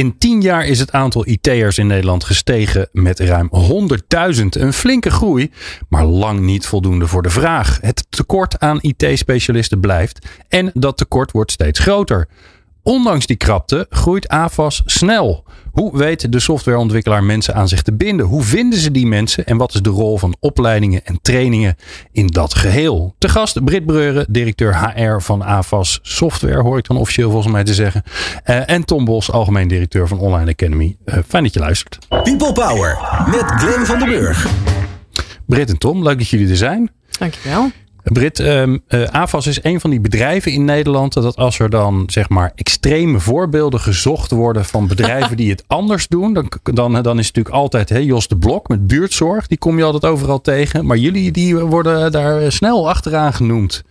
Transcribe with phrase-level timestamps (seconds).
[0.00, 3.50] In tien jaar is het aantal IT'ers in Nederland gestegen met ruim
[4.36, 4.44] 100.000.
[4.48, 5.50] Een flinke groei,
[5.88, 7.78] maar lang niet voldoende voor de vraag.
[7.80, 12.28] Het tekort aan IT-specialisten blijft en dat tekort wordt steeds groter.
[12.82, 15.44] Ondanks die krapte groeit AFAS snel.
[15.72, 18.26] Hoe weet de softwareontwikkelaar mensen aan zich te binden?
[18.26, 19.46] Hoe vinden ze die mensen?
[19.46, 21.76] En wat is de rol van opleidingen en trainingen
[22.12, 23.14] in dat geheel?
[23.18, 27.64] Te gast Britt Breuren, directeur HR van AFAS Software, hoor ik dan officieel volgens mij
[27.64, 28.02] te zeggen.
[28.46, 30.96] Uh, en Tom Bos, algemeen directeur van Online Academy.
[31.04, 31.98] Uh, fijn dat je luistert.
[32.08, 34.46] People Power met Glenn van den Burg.
[35.46, 36.90] Britt en Tom, leuk dat jullie er zijn.
[37.18, 37.70] Dankjewel.
[38.02, 42.02] Brit, um, uh, AFAS is een van die bedrijven in Nederland dat als er dan
[42.06, 47.18] zeg maar extreme voorbeelden gezocht worden van bedrijven die het anders doen, dan, dan, dan
[47.18, 50.86] is het natuurlijk altijd Jos de Blok met buurtzorg, die kom je altijd overal tegen.
[50.86, 53.82] Maar jullie die worden daar snel achteraan genoemd.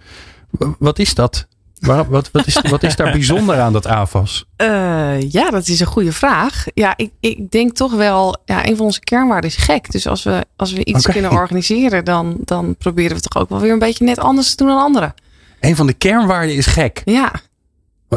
[0.80, 1.48] Wat is dat?
[1.80, 4.45] Waar, wat, wat, is, wat is daar bijzonder aan dat AFAS?
[4.58, 6.66] Uh, ja, dat is een goede vraag.
[6.73, 9.91] Ja, ik, ik denk toch wel, ja, een van onze kernwaarden is gek.
[9.91, 11.13] Dus als we, als we iets okay.
[11.13, 14.55] kunnen organiseren, dan, dan proberen we toch ook wel weer een beetje net anders te
[14.55, 15.13] doen dan anderen.
[15.59, 17.02] Een van de kernwaarden is gek.
[17.05, 17.31] Ja.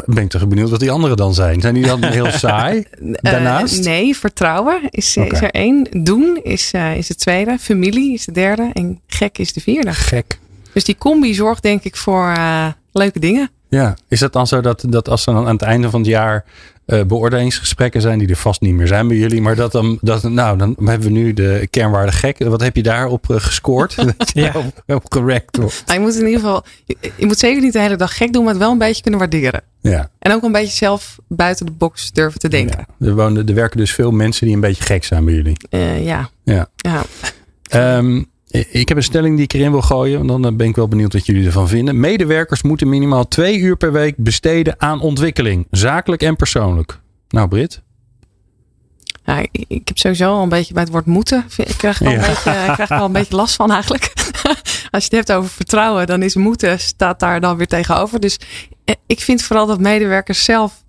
[0.05, 1.61] Ben ik toch benieuwd wat die anderen dan zijn?
[1.61, 2.83] Zijn die dan heel saai?
[2.99, 3.77] Daarnaast?
[3.77, 5.29] Uh, nee, vertrouwen is, okay.
[5.29, 5.87] is, er één.
[6.03, 7.57] Doen is, uh, is het tweede.
[7.59, 8.69] Familie is de derde.
[8.73, 9.93] En gek is de vierde.
[9.93, 10.39] Gek.
[10.73, 13.49] Dus die combi zorgt denk ik voor uh, leuke dingen.
[13.69, 16.09] Ja, is het dan zo dat, dat als er dan aan het einde van het
[16.09, 16.45] jaar
[16.85, 20.23] uh, beoordelingsgesprekken zijn, die er vast niet meer zijn bij jullie, maar dat dan, dat,
[20.23, 22.37] nou, dan hebben we nu de kernwaarde gek.
[22.37, 23.95] Wat heb je daarop uh, gescoord?
[24.33, 25.57] ja, op, op correct.
[25.57, 28.33] Nou, je moet in ieder geval, je, je, moet zeker niet de hele dag gek
[28.33, 29.61] doen, maar het wel een beetje kunnen waarderen.
[29.81, 30.09] Ja.
[30.19, 32.85] En ook een beetje zelf buiten de box durven te denken.
[32.99, 33.07] Ja.
[33.07, 35.57] Er, wonen, er werken dus veel mensen die een beetje gek zijn bij jullie.
[35.69, 36.29] Uh, ja.
[36.43, 36.67] Ja.
[36.75, 37.03] ja.
[37.97, 40.27] Um, ik heb een stelling die ik erin wil gooien.
[40.27, 41.99] Dan ben ik wel benieuwd wat jullie ervan vinden.
[41.99, 45.67] Medewerkers moeten minimaal twee uur per week besteden aan ontwikkeling.
[45.71, 46.99] Zakelijk en persoonlijk.
[47.29, 47.81] Nou, Brit?
[49.25, 51.45] Ja, ik, heb sowieso al een beetje bij het woord moeten.
[51.57, 52.19] Ik krijg er wel, ja.
[52.19, 54.13] een, beetje, ik krijg wel een beetje last van eigenlijk.
[54.91, 58.19] Als je het hebt over vertrouwen, dan is moeten staat daar dan weer tegenover.
[58.19, 58.39] Dus
[59.05, 60.83] ik vind vooral dat medewerkers zelf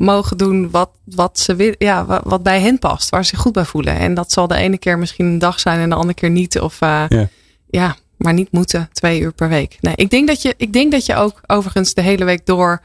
[0.00, 3.64] mogen doen wat, wat, ze ja, wat, bij hen past, waar ze zich goed bij
[3.64, 3.96] voelen.
[3.96, 6.60] En dat zal de ene keer misschien een dag zijn en de andere keer niet.
[6.60, 7.28] Of uh, ja.
[7.66, 9.78] ja, maar niet moeten twee uur per week.
[9.80, 12.82] Nee, ik denk dat je, ik denk dat je ook overigens de hele week door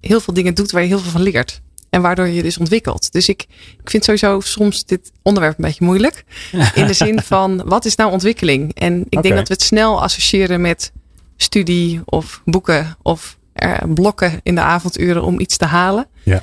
[0.00, 1.60] heel veel dingen doet waar je heel veel van leert.
[1.90, 3.12] En waardoor je dus ontwikkelt.
[3.12, 3.46] Dus ik,
[3.82, 6.24] ik vind sowieso soms dit onderwerp een beetje moeilijk.
[6.74, 8.74] In de zin van, wat is nou ontwikkeling?
[8.74, 10.92] En ik denk dat we het snel associëren met
[11.36, 13.38] studie of boeken of
[13.94, 16.06] blokken in de avonduren om iets te halen.
[16.22, 16.42] Ja.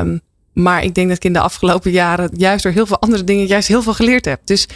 [0.00, 0.20] Um,
[0.52, 3.46] maar ik denk dat ik in de afgelopen jaren juist door heel veel andere dingen
[3.46, 4.40] juist heel veel geleerd heb.
[4.44, 4.68] Dus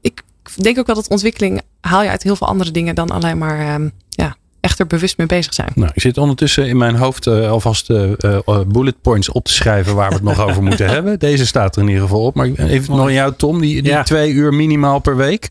[0.00, 0.22] ik
[0.54, 3.74] denk ook wel dat ontwikkeling haal je uit heel veel andere dingen dan alleen maar
[3.74, 5.72] um, ja, echt er bewust mee bezig zijn.
[5.74, 9.52] Nou, ik zit ondertussen in mijn hoofd uh, alvast uh, uh, bullet points op te
[9.52, 11.18] schrijven waar we het nog over moeten hebben.
[11.18, 12.34] Deze staat er in ieder geval op.
[12.34, 14.02] Maar even nog aan jou, Tom, die, die Ja.
[14.02, 15.50] twee uur minimaal per week.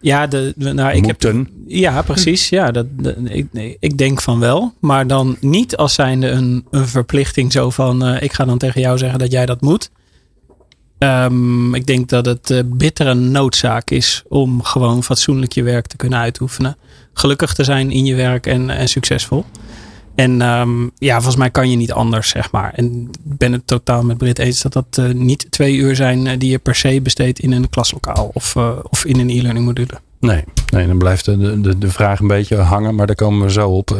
[0.00, 1.22] Ja, de, nou, ik heb,
[1.66, 2.48] ja precies.
[2.48, 2.86] Ja, dat,
[3.24, 4.74] ik, nee, ik denk van wel.
[4.80, 8.04] Maar dan niet als zijnde een, een verplichting zo van...
[8.04, 9.90] eh, ik ga dan tegen jou zeggen dat jij dat moet.
[10.98, 15.96] Ehm, ik denk dat het eh, bittere noodzaak is om gewoon fatsoenlijk je werk te
[15.96, 16.76] kunnen uitoefenen.
[17.12, 19.44] Gelukkig te zijn in je werk en, en succesvol.
[20.18, 22.72] En ehm, ja, volgens mij kan je niet anders, zeg maar.
[22.74, 26.26] En ik ben het totaal met Brit eens dat dat eh, niet twee uur zijn
[26.26, 29.66] eh, die je per se besteedt in een klaslokaal of, eh, of in een e-learning
[29.66, 30.00] module.
[30.20, 32.94] Nee, nee, dan blijft de, de, de vraag een beetje hangen.
[32.94, 33.96] Maar daar komen we zo op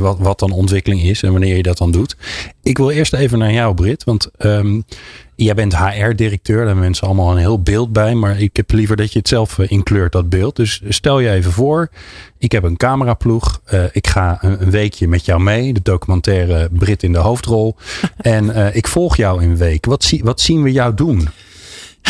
[0.00, 2.16] wat, wat dan ontwikkeling is en wanneer je dat dan doet.
[2.62, 4.04] Ik wil eerst even naar jou, Brit.
[4.04, 4.80] Want ehm,
[5.42, 6.56] jij bent HR-directeur.
[6.56, 8.14] Daar hebben mensen allemaal een heel beeld bij.
[8.14, 10.56] Maar ik heb liever dat je het zelf eh, inkleurt, dat beeld.
[10.56, 11.90] Dus stel je even voor.
[12.38, 13.60] Ik heb een cameraploeg.
[13.64, 15.72] Eh, ik ga een, weekje met jou mee.
[15.72, 17.76] De documentaire Brit in de hoofdrol.
[18.16, 19.86] en eh, ik volg jou in een week.
[19.86, 21.28] Wat, zie, wat zien we jou doen?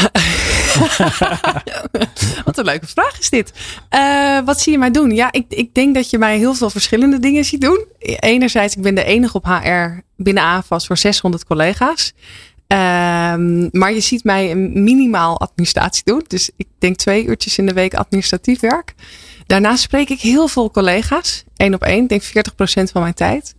[2.44, 3.52] Wat een leuke vraag is dit.
[3.94, 5.10] Uh, wat zie je mij doen?
[5.10, 7.84] Ja, ik, ik denk dat je mij heel veel verschillende dingen ziet doen.
[7.98, 12.12] Enerzijds, ik ben de enige op HR binnen AFAS voor 600 collega's.
[12.72, 16.24] Um, maar je ziet mij minimaal administratie doen.
[16.26, 18.94] Dus ik denk twee uurtjes in de week administratief werk.
[19.52, 23.54] Daarnaast spreek ik heel veel collega's, één op één, ik denk 40% van mijn tijd.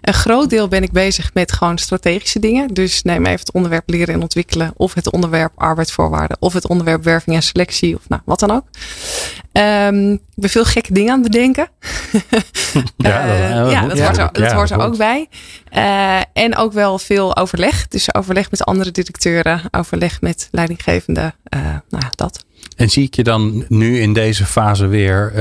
[0.00, 2.68] Een groot deel ben ik bezig met gewoon strategische dingen.
[2.74, 7.04] Dus neem even het onderwerp leren en ontwikkelen, of het onderwerp arbeidsvoorwaarden, of het onderwerp
[7.04, 8.64] werving en selectie, of nou, wat dan ook.
[9.52, 11.68] Um, ik ben veel gekke dingen aan het bedenken.
[12.96, 13.26] ja,
[13.70, 15.28] ja, dat, hoort er, dat hoort er ook bij.
[15.72, 17.88] Uh, en ook wel veel overleg.
[17.88, 21.34] Dus overleg met andere directeuren, overleg met leidinggevende.
[21.54, 22.46] Uh, nou, dat.
[22.78, 25.32] En zie ik je dan nu in deze fase weer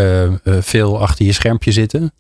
[0.44, 2.12] veel achter je schermpje zitten?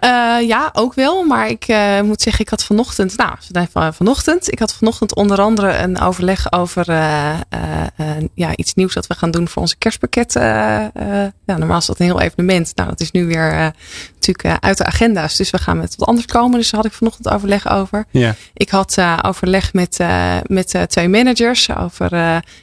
[0.00, 1.24] Uh, ja, ook wel.
[1.24, 5.76] Maar ik uh, moet zeggen, ik had vanochtend, nou, vanochtend, ik had vanochtend onder andere
[5.76, 7.38] een overleg over uh,
[8.34, 10.32] ja, iets nieuws dat we gaan doen voor onze kerstpakket.
[10.32, 10.92] ja,
[11.44, 12.72] normaal is dat een heel evenement.
[12.74, 13.72] Nou, dat is nu weer
[14.14, 15.36] natuurlijk uit de agenda's.
[15.36, 16.58] Dus we gaan met wat anders komen.
[16.58, 18.04] Dus daar had ik vanochtend overleg over.
[18.10, 18.34] Ja.
[18.54, 19.98] Ik had overleg met,
[20.46, 22.12] met twee managers over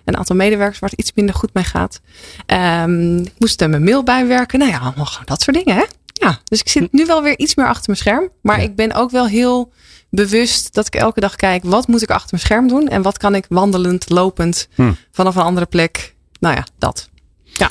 [0.05, 2.01] een aantal medewerkers waar het iets minder goed mee gaat.
[2.47, 4.59] Um, ik moest er mijn mail bijwerken.
[4.59, 5.83] Nou ja, allemaal dat soort dingen, hè?
[6.23, 8.29] Ja, dus ik zit nu wel weer iets meer achter mijn scherm.
[8.41, 9.71] Maar ik ben ook wel heel
[10.09, 12.87] bewust dat ik elke dag kijk, wat moet ik achter mijn scherm doen?
[12.87, 14.91] En wat kan ik wandelend, lopend, hm.
[15.11, 16.15] vanaf een andere plek?
[16.39, 17.09] Nou ja, dat.
[17.43, 17.69] Ja.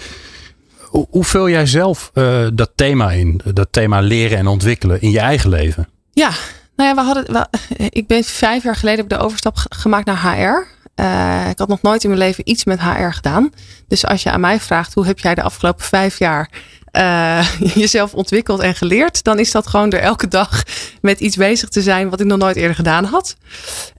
[0.88, 3.40] Hoe, vul jij zelf uh, dat thema in?
[3.44, 5.88] Dat thema leren en ontwikkelen in je eigen leven?
[6.12, 6.30] Ja,
[6.76, 7.46] nou ja, we hadden, we,
[8.00, 10.66] ik ben vijf jaar geleden de overstap gemaakt naar HR.
[10.96, 13.52] Uh, ik had nog nooit in mijn leven iets met HR gedaan.
[13.88, 16.50] Dus als je aan mij vraagt, hoe heb jij de afgelopen vijf jaar
[16.92, 20.62] uh, jezelf ontwikkeld en geleerd, dan is dat gewoon er elke dag
[21.00, 23.36] met iets bezig te zijn wat ik nog nooit eerder gedaan had.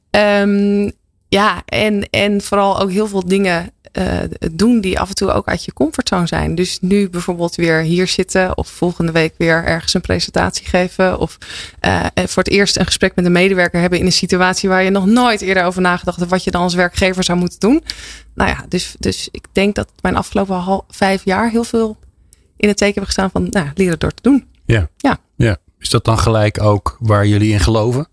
[0.10, 0.92] Um,
[1.28, 4.20] ja, en, en vooral ook heel veel dingen uh,
[4.52, 6.56] doen die af en toe ook uit je comfortzone zijn.
[6.56, 11.20] Dus nu bijvoorbeeld weer hier zitten of volgende week weer ergens een presentatie geven.
[11.20, 11.38] Of
[11.82, 14.90] uh, voor het eerst een gesprek met een medewerker hebben in een situatie waar je
[14.90, 17.84] nog nooit eerder over nagedacht hebt wat je dan als werkgever zou moeten doen.
[18.36, 21.98] Nou ja, dus, dus ik denk dat mijn afgelopen vijf jaar heel veel
[22.64, 24.46] in het teken hebben gestaan van nou, leren door te doen.
[24.66, 24.90] Ja.
[24.98, 25.18] ja.
[25.36, 25.58] ja.
[25.80, 28.08] Is dat dan gelijk ook waar jullie in geloven?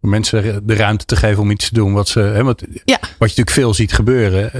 [0.00, 2.20] Om mensen de ruimte te geven om iets te doen wat ze.
[2.20, 2.98] Hè, wat, ja.
[3.00, 4.50] wat je natuurlijk veel ziet gebeuren.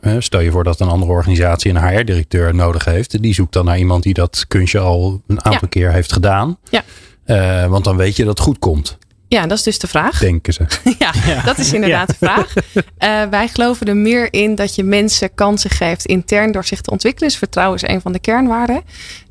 [0.00, 3.22] Uh, stel je voor dat een andere organisatie een HR-directeur nodig heeft.
[3.22, 6.58] Die zoekt dan naar iemand die dat kunstje al een aantal keer heeft gedaan.
[6.70, 6.84] Ja.
[7.26, 8.98] Uh, want dan weet je dat het goed komt.
[9.28, 10.18] Ja, dat is dus de vraag.
[10.18, 10.66] Denken ze.
[10.98, 12.54] ja, ja, dat is inderdaad de vraag.
[12.54, 16.90] Uh, wij geloven er meer in dat je mensen kansen geeft intern door zich te
[16.90, 17.28] ontwikkelen.
[17.28, 18.82] Dus vertrouwen is een van de kernwaarden.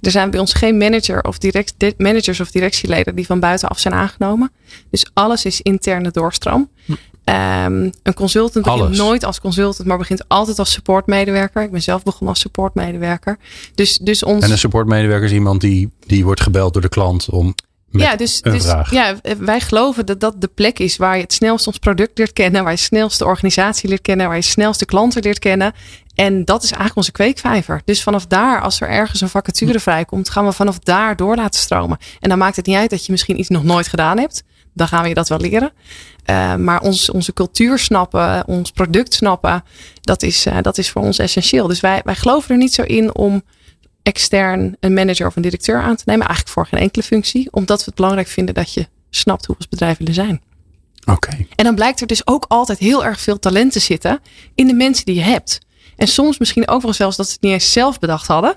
[0.02, 3.94] Er zijn bij ons geen manager of direct, managers of directieleden die van buitenaf zijn
[3.94, 4.52] aangenomen.
[4.90, 6.70] Dus alles is interne doorstroom.
[6.88, 8.98] Um, een consultant begint alles.
[8.98, 11.64] nooit als consultant, maar begint altijd als supportmedewerker.
[11.64, 13.38] Ik ben zelf begonnen als supportmedewerker.
[13.76, 14.44] Dus, dus ons...
[14.44, 17.56] En een supportmedewerker is iemand die, die wordt gebeld door de klant om
[17.90, 21.68] ja, dus, dus ja, wij geloven dat dat de plek is waar je het snelst
[21.68, 24.52] ons product leert kennen, waar je het snelst de organisatie leert kennen, waar je het
[24.52, 25.74] snelst de klanten leert kennen.
[26.16, 27.82] En dat is eigenlijk onze kweekvijver.
[27.86, 31.60] Dus vanaf daar, als er ergens een vacature vrijkomt, gaan we vanaf daar door laten
[31.60, 31.98] stromen.
[32.20, 34.44] En dan maakt het niet uit dat je misschien iets nog nooit gedaan hebt.
[34.74, 35.72] Dan gaan we je dat wel leren.
[36.30, 39.64] Uh, maar ons, onze cultuur snappen, ons product snappen,
[40.02, 41.68] dat is, uh, dat is voor ons essentieel.
[41.68, 43.44] Dus wij, wij geloven er niet zo in om
[44.08, 46.26] extern een manager of een directeur aan te nemen.
[46.26, 47.48] Eigenlijk voor geen enkele functie.
[47.52, 50.42] Omdat we het belangrijk vinden dat je snapt hoe we als bedrijf willen zijn.
[51.06, 51.46] Oké.
[51.56, 54.20] En dan blijkt er dus ook altijd heel erg veel talent te zitten
[54.56, 55.60] in de mensen die je hebt.
[55.96, 58.56] En soms misschien ook wel zelfs dat ze het niet eens zelf bedacht hadden.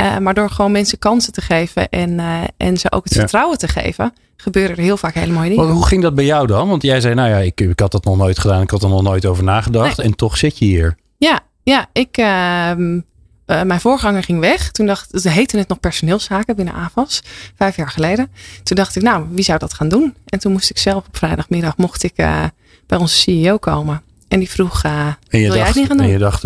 [0.00, 3.58] Uh, maar door gewoon mensen kansen te geven en, uh, en ze ook het vertrouwen
[3.58, 5.64] te geven, gebeuren er heel vaak hele mooie dingen.
[5.64, 6.68] Maar hoe ging dat bij jou dan?
[6.68, 8.88] Want jij zei, nou ja, ik, ik had dat nog nooit gedaan, ik had er
[8.88, 9.96] nog nooit over nagedacht.
[9.96, 10.06] Nee.
[10.06, 10.96] En toch zit je hier.
[11.16, 13.00] Ja, ja ik, uh,
[13.48, 14.70] uh, mijn voorganger ging weg.
[14.70, 17.22] Toen dacht ze heette het nog personeelszaken binnen AVAS,
[17.56, 18.30] vijf jaar geleden.
[18.62, 20.14] Toen dacht ik, nou, wie zou dat gaan doen?
[20.26, 22.44] En toen moest ik zelf op vrijdagmiddag mocht ik uh,
[22.86, 24.02] bij onze CEO komen.
[24.28, 26.06] En die vroeg, uh, wil dacht, jij het niet gaan doen?
[26.06, 26.42] En je dacht,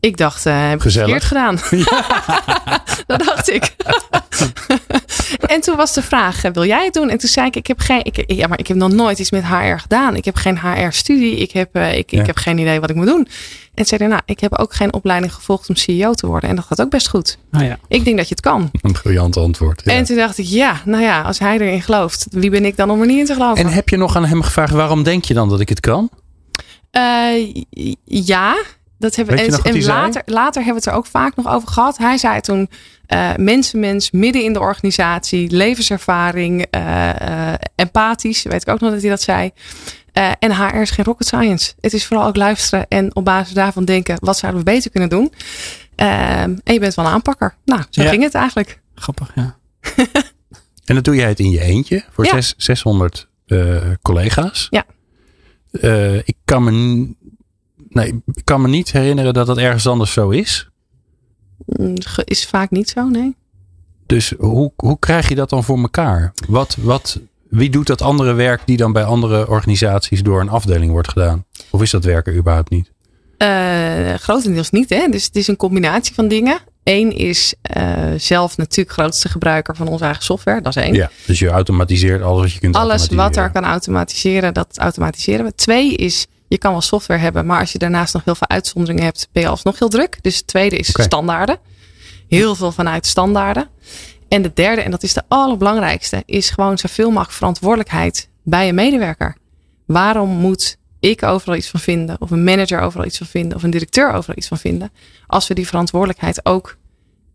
[0.00, 1.58] ik dacht, uh, heb ik verkeerd gedaan?
[3.06, 3.74] dat dacht ik.
[5.54, 7.08] en toen was de vraag, wil jij het doen?
[7.08, 9.30] En toen zei ik, ik heb geen, ik, ja, maar ik heb nog nooit iets
[9.30, 10.16] met HR gedaan.
[10.16, 11.36] Ik heb geen HR-studie.
[11.36, 12.20] Ik heb, uh, ik, ja.
[12.20, 13.28] ik heb geen idee wat ik moet doen.
[13.74, 16.50] En zei nou, ik heb ook geen opleiding gevolgd om CEO te worden.
[16.50, 17.38] En dat gaat ook best goed.
[17.52, 17.78] Oh ja.
[17.88, 18.70] Ik denk dat je het kan.
[18.80, 19.82] Een briljant antwoord.
[19.84, 19.92] Ja.
[19.92, 22.90] En toen dacht ik, ja, nou ja, als hij erin gelooft, wie ben ik dan
[22.90, 23.64] om er niet in te geloven?
[23.64, 26.10] En heb je nog aan hem gevraagd, waarom denk je dan dat ik het kan?
[26.96, 27.54] Uh,
[28.04, 28.56] ja,
[29.00, 31.98] dat hebben en, en later, later hebben we het er ook vaak nog over gehad.
[31.98, 32.70] Hij zei toen:
[33.08, 38.42] uh, mensenmens, midden in de organisatie, levenservaring, uh, uh, empathisch.
[38.42, 39.50] Weet ik ook nog dat hij dat zei.
[40.38, 41.72] en HR is geen rocket science.
[41.80, 45.08] Het is vooral ook luisteren en op basis daarvan denken: wat zouden we beter kunnen
[45.08, 45.32] doen?
[45.96, 47.54] en je bent wel een aanpakker.
[47.64, 48.08] Nou, zo ja.
[48.08, 48.80] ging het eigenlijk.
[48.94, 49.56] Grappig, ja.
[50.84, 52.30] en dan doe jij het in je eentje voor ja.
[52.30, 53.28] zes, 600
[54.02, 54.68] collega's.
[54.70, 54.84] Ja.
[56.24, 57.08] ik kan me
[57.90, 60.70] Nee, ik kan me niet herinneren dat dat ergens anders zo is.
[61.66, 61.94] Mm,
[62.24, 63.36] Is vaak niet zo, nee.
[64.06, 66.32] Dus hoe, hoe krijg je dat dan voor elkaar?
[66.48, 70.92] Wat, wat, wie doet dat andere werk die dan bij andere organisaties door een afdeling
[70.92, 71.44] wordt gedaan?
[71.70, 72.90] Of is dat werken überhaupt niet?
[73.36, 75.08] Eh, grotendeels niet, hè.
[75.08, 76.58] Dus het is een combinatie van dingen.
[76.84, 80.60] Eén is eh, zelf natuurlijk grootste gebruiker van onze eigen software.
[80.60, 80.94] Dat is één.
[80.94, 85.44] Ja, dus je automatiseert alles wat je kunt Alles wat er kan automatiseren, dat automatiseren
[85.44, 85.54] we.
[85.54, 89.04] Twee is, je kan wel software hebben, maar als je daarnaast nog heel veel uitzonderingen
[89.04, 90.18] hebt, ben je alsnog heel druk.
[90.22, 91.58] Dus het tweede is standaarden.
[92.28, 93.68] Heel veel vanuit standaarden.
[94.28, 98.74] En de derde, en dat is de allerbelangrijkste, is gewoon zoveel mogelijk verantwoordelijkheid bij een
[98.74, 99.36] medewerker.
[99.86, 103.62] Waarom moet ik overal iets van vinden, of een manager overal iets van vinden, of
[103.62, 104.92] een directeur overal iets van vinden,
[105.26, 106.76] als we die verantwoordelijkheid ook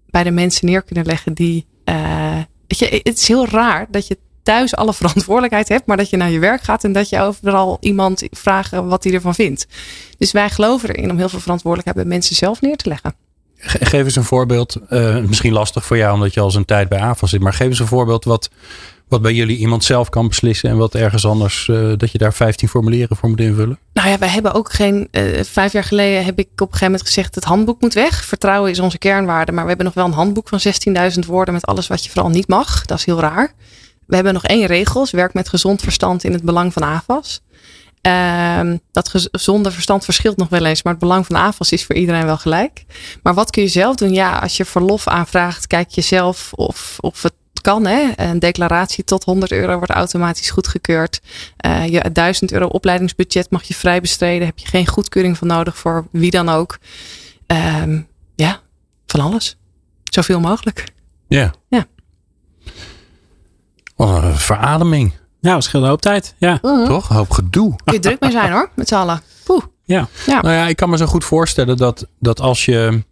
[0.10, 1.66] bij de mensen neer kunnen leggen die.
[1.84, 6.10] eh, weet je, het is heel raar dat je thuis alle verantwoordelijkheid hebt, maar dat
[6.10, 9.68] je naar je werk gaat en dat je overal iemand vraagt wat hij ervan vindt.
[10.18, 13.14] Dus wij geloven erin om heel veel verantwoordelijkheid bij mensen zelf neer te leggen.
[13.58, 14.76] Ge- Geef eens een voorbeeld.
[14.90, 17.42] eh, misschien lastig voor jou omdat je al zo'n tijd bij AFA zit.
[17.42, 18.50] Maar geef eens een voorbeeld wat,
[19.08, 20.70] wat bij jullie iemand zelf kan beslissen.
[20.70, 23.80] En wat ergens anders, eh, dat je daar 15 formulieren voor moet invullen.
[23.94, 25.08] Nou ja, wij hebben ook geen.
[25.12, 28.26] eh, vijf jaar geleden heb ik op een gegeven moment gezegd: het handboek moet weg.
[28.26, 29.52] Vertrouwen is onze kernwaarde.
[29.52, 30.60] Maar we hebben nog wel een handboek van
[31.14, 32.86] 16.000 woorden met alles wat je vooral niet mag.
[32.86, 33.54] Dat is heel raar.
[34.08, 37.42] We hebben nog één regels: werk met gezond verstand in het belang van AFAS.
[38.02, 41.86] Ehm, dat gez- gezonde verstand verschilt nog wel eens, maar het belang van AFAS is
[41.86, 42.86] voor iedereen wel gelijk.
[43.24, 44.14] Maar wat kun je zelf doen?
[44.14, 47.86] Ja, als je verlof aanvraagt, kijk je zelf of, of het kan.
[47.86, 48.12] Hè?
[48.16, 51.22] Een declaratie tot 100 euro wordt automatisch goedgekeurd.
[51.58, 54.46] Eh, je 1000 euro opleidingsbudget mag je vrij bestreden.
[54.48, 56.78] Heb je geen goedkeuring van nodig voor wie dan ook.
[57.48, 58.02] Ehm,
[58.36, 58.62] ja,
[59.06, 59.58] van alles.
[60.04, 60.84] Zoveel mogelijk.
[61.28, 61.54] Ja.
[61.70, 61.86] Ja.
[64.36, 66.36] Een verademing, Nou, scheelt een hoop tijd.
[66.38, 66.58] Ja.
[66.62, 67.10] toch?
[67.10, 67.76] Een hoop gedoe.
[67.84, 69.22] Kun je druk mee zijn hoor, met z'n allen.
[69.44, 69.64] Poeh.
[69.84, 70.08] Ja.
[70.26, 70.42] Ja.
[70.42, 73.04] Nou ja, ik kan me zo goed voorstellen dat, dat als je.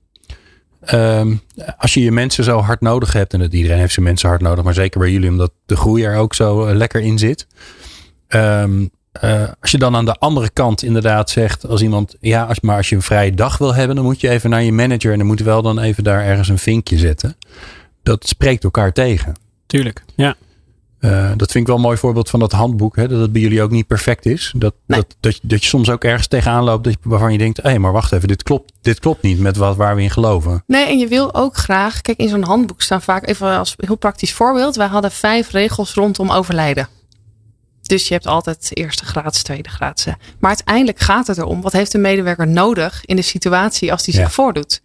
[0.85, 1.35] ehm,
[1.77, 4.41] als je je mensen zo hard nodig hebt, en dat iedereen heeft zijn mensen hard
[4.41, 7.47] nodig, maar zeker bij jullie, omdat de groei er ook zo eh, lekker in zit.
[8.27, 12.59] Ehm, eh, als je dan aan de andere kant inderdaad zegt, als iemand, ja, als,
[12.59, 15.11] maar als je een vrije dag wil hebben, dan moet je even naar je manager
[15.11, 17.37] en dan moet je wel dan even daar ergens een vinkje zetten.
[18.03, 19.33] Dat spreekt elkaar tegen.
[19.65, 20.03] Tuurlijk.
[20.15, 20.35] Ja.
[21.03, 22.95] Eh, dat vind ik wel een mooi voorbeeld van dat handboek.
[22.95, 24.53] Hè, dat het bij jullie ook niet perfect is.
[24.57, 24.99] Dat, Nee.
[24.99, 27.59] dat, dat, je- dat je soms ook ergens tegenaan loopt dat je, waarvan je denkt:
[27.61, 30.63] hé, maar wacht even, dit klopt, dit klopt niet met wat, waar we in geloven.
[30.67, 32.01] Nee, en je wil ook graag.
[32.01, 34.75] Kijk, in zo'n handboek staan vaak, even als heel praktisch voorbeeld.
[34.75, 36.87] Wij hadden vijf regels rondom overlijden.
[37.81, 40.05] Dus je hebt altijd eerste graads, tweede graads.
[40.05, 40.13] eh.
[40.39, 44.15] Maar uiteindelijk gaat het erom, wat heeft een medewerker nodig in de situatie als die
[44.15, 44.19] Ja.
[44.23, 44.81] zich voordoet?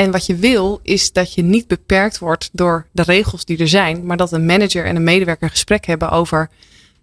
[0.00, 3.68] En wat je wil, is dat je niet beperkt wordt door de regels die er
[3.68, 4.06] zijn.
[4.06, 6.50] Maar dat een manager en een medewerker een gesprek hebben over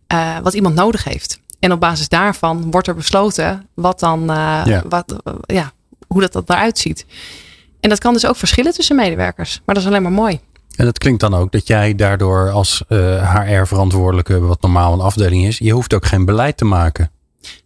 [0.08, 1.40] eh, wat iemand nodig heeft.
[1.60, 4.84] En op basis daarvan wordt er besloten wat dan, eh, Ja.
[4.90, 5.72] wat, eh, ja,
[6.08, 7.06] hoe dat, dat eruit ziet.
[7.80, 9.62] En dat kan dus ook verschillen tussen medewerkers.
[9.66, 10.40] Maar dat is alleen maar mooi.
[10.76, 15.58] En dat klinkt dan ook dat jij daardoor als HR-verantwoordelijke, wat normaal een afdeling is,
[15.58, 17.12] je hoeft ook geen beleid te maken.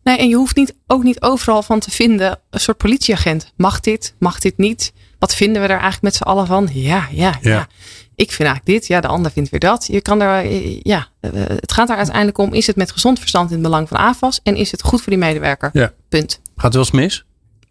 [0.03, 3.51] Nee, en je hoeft niet, ook niet overal van te vinden een soort politieagent.
[3.55, 4.13] Mag dit?
[4.19, 4.93] Mag dit niet?
[5.21, 6.69] Wat vinden we er eigenlijk met z'n allen van?
[6.73, 7.49] Ja, ja, ja.
[7.49, 7.67] Ja.
[8.15, 9.87] Ik vind eigenlijk dit, ja, de ander vindt weer dat.
[9.87, 13.19] Je kan er, eh, ja, eh, het gaat er uiteindelijk om: is het met gezond
[13.19, 15.69] verstand in het belang van AFAS en is het goed voor die medewerker?
[15.73, 15.93] Ja.
[16.09, 16.39] Punt.
[16.55, 17.25] Gaat het wel eens mis?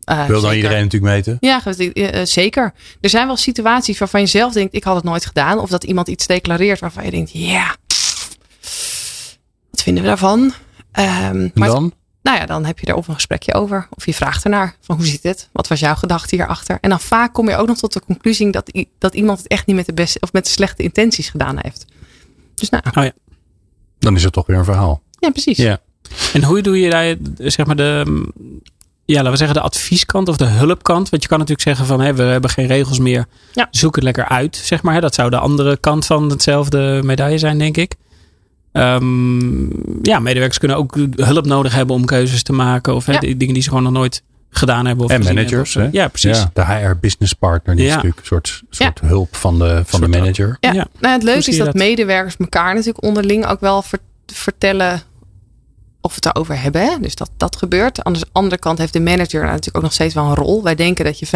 [0.04, 0.56] Eh, Wil dan zeker.
[0.56, 1.36] iedereen natuurlijk meten.
[1.40, 2.72] Ja, eh, eh, zeker.
[3.00, 5.58] Er zijn wel situaties waarvan je zelf denkt: ik had het nooit gedaan.
[5.58, 7.76] Of dat iemand iets declareert waarvan je denkt: ja,
[9.70, 10.52] wat vinden we daarvan?
[10.92, 11.92] En maar dan?
[12.22, 13.86] Nou ja, dan heb je er of een gesprekje over.
[13.90, 15.48] Of je vraagt ernaar van hoe zit het?
[15.52, 16.78] Wat was jouw gedachte hierachter?
[16.80, 19.66] En dan vaak kom je ook nog tot de conclusie dat, dat iemand het echt
[19.66, 21.84] niet met de beste of met de slechte intenties gedaan heeft.
[22.54, 23.10] Dus nou,
[23.98, 25.02] Dan is het toch weer een verhaal.
[25.18, 25.56] ja, precies.
[25.56, 25.78] Ja.
[26.32, 28.04] En hoe doe je daar, zeg maar, de,
[29.04, 31.08] ja, laten we zeggen, de advieskant of de hulpkant?
[31.08, 33.26] Want je kan natuurlijk zeggen van, hé, we hebben geen regels meer.
[33.52, 33.68] Ja.
[33.70, 35.00] Zoek het lekker uit, zeg maar.
[35.00, 37.94] Dat zou de andere kant van hetzelfde medaille zijn, denk ik.
[38.72, 39.60] Ehm,
[40.02, 42.94] ja, medewerkers kunnen ook hulp nodig hebben om keuzes te maken.
[42.94, 45.04] Of die dingen die ze gewoon nog nooit gedaan hebben.
[45.04, 45.92] Of En managers, hebben.
[45.92, 46.02] Of, hè?
[46.02, 46.38] Ja, precies.
[46.38, 50.00] Ja, de HR business partner, die is natuurlijk een soort, soort hulp van de, van
[50.00, 50.56] de manager.
[50.60, 50.86] Ja, Ja.
[51.00, 51.74] Nou, het leuke is dat, dat?
[51.74, 55.02] medewerkers elkaar natuurlijk onderling ook wel ver- vertellen
[56.00, 57.02] of we het erover hebben.
[57.02, 58.04] Dus dat dat gebeurt.
[58.04, 60.62] Aan de andere kant heeft de manager natuurlijk ook nog steeds wel een rol.
[60.62, 61.30] Wij denken dat je 95%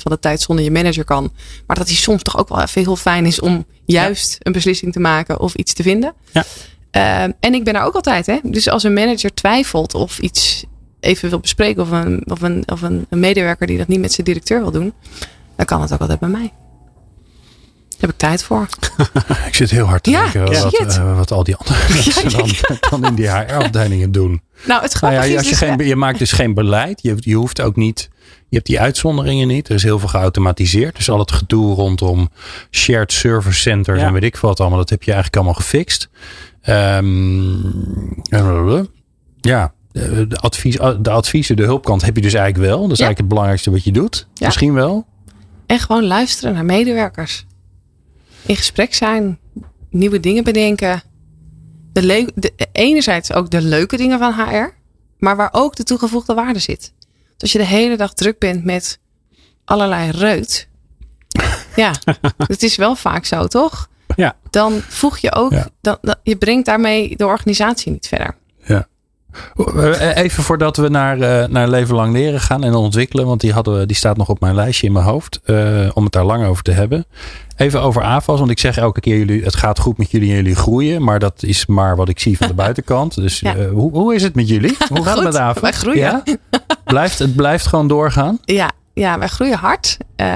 [0.00, 1.32] van de tijd zonder je manager kan.
[1.66, 4.92] Maar dat die soms toch ook wel even heel fijn is om juist een beslissing
[4.92, 6.14] te maken of iets te vinden.
[6.32, 6.44] Ja.
[6.90, 8.26] Ehm, en ik ben daar ook altijd.
[8.26, 8.38] Hè?
[8.42, 10.64] Dus als een manager twijfelt of iets
[11.00, 11.82] even wil bespreken.
[11.82, 14.70] Of een, of een, of een, een medewerker die dat niet met zijn directeur wil
[14.70, 14.92] doen.
[15.56, 16.52] Dan kan het ook altijd bij mij.
[18.00, 18.66] Daar heb ik tijd voor.
[19.48, 20.62] Ik zit heel hard te Ja, denken ja.
[20.62, 22.50] wat, eh, wat al die andere mensen dan,
[22.90, 24.42] dan in die HR-afdelingen doen.
[24.66, 27.02] Nou, het Nou ja, als je, dus, geen, je maakt dus geen beleid.
[27.02, 28.08] Je, je hoeft ook niet.
[28.48, 29.68] Je hebt die uitzonderingen niet.
[29.68, 30.96] Er is heel veel geautomatiseerd.
[30.96, 32.30] Dus al het gedoe rondom
[32.70, 34.06] shared service centers Ja.
[34.06, 34.78] en weet ik veel wat allemaal.
[34.78, 36.08] Dat heb je eigenlijk allemaal gefixt.
[36.62, 37.52] Ehm,
[39.40, 42.80] ja, de, de advies, de adviezen, de hulpkant heb je dus eigenlijk wel.
[42.82, 43.04] Dat is Ja.
[43.04, 44.26] eigenlijk het belangrijkste wat je doet.
[44.34, 44.46] Ja.
[44.46, 45.06] Misschien wel.
[45.66, 47.46] En gewoon luisteren naar medewerkers.
[48.46, 49.38] In gesprek zijn.
[49.90, 51.02] Nieuwe dingen bedenken.
[51.92, 54.74] De le- de, enerzijds ook de leuke dingen van HR.
[55.18, 56.92] Maar waar ook de toegevoegde waarde zit.
[57.00, 58.98] Dus als je de hele dag druk bent met
[59.64, 60.68] allerlei reut.
[61.76, 61.92] Ja,
[62.36, 63.88] het is wel vaak zo, toch?
[64.16, 64.36] Ja.
[64.50, 65.68] Dan voeg je ook, Ja.
[65.80, 68.36] dan, dan- je brengt daarmee de organisatie niet verder.
[69.56, 73.26] Eh, Even voordat we naar, eh, naar leven lang leren gaan en ontwikkelen.
[73.26, 75.40] Want die, hadden we, die staat nog op mijn lijstje in mijn hoofd.
[75.44, 77.06] eh, om het daar lang over te hebben.
[77.58, 78.38] Even over AFAS.
[78.38, 81.02] Want ik zeg elke keer jullie, het gaat goed met jullie en jullie groeien.
[81.02, 83.14] Maar dat is maar wat ik zie van de buitenkant.
[83.14, 83.54] Dus Ja.
[83.56, 84.76] eh, hoe, hoe is het met jullie?
[84.88, 85.62] Hoe gaat het met AFAS?
[85.62, 85.98] wij groeien.
[86.00, 86.22] Ja?
[86.84, 88.38] Blijft, het blijft gewoon doorgaan?
[88.44, 89.96] Ja, ja wij groeien hard.
[90.16, 90.26] Eh,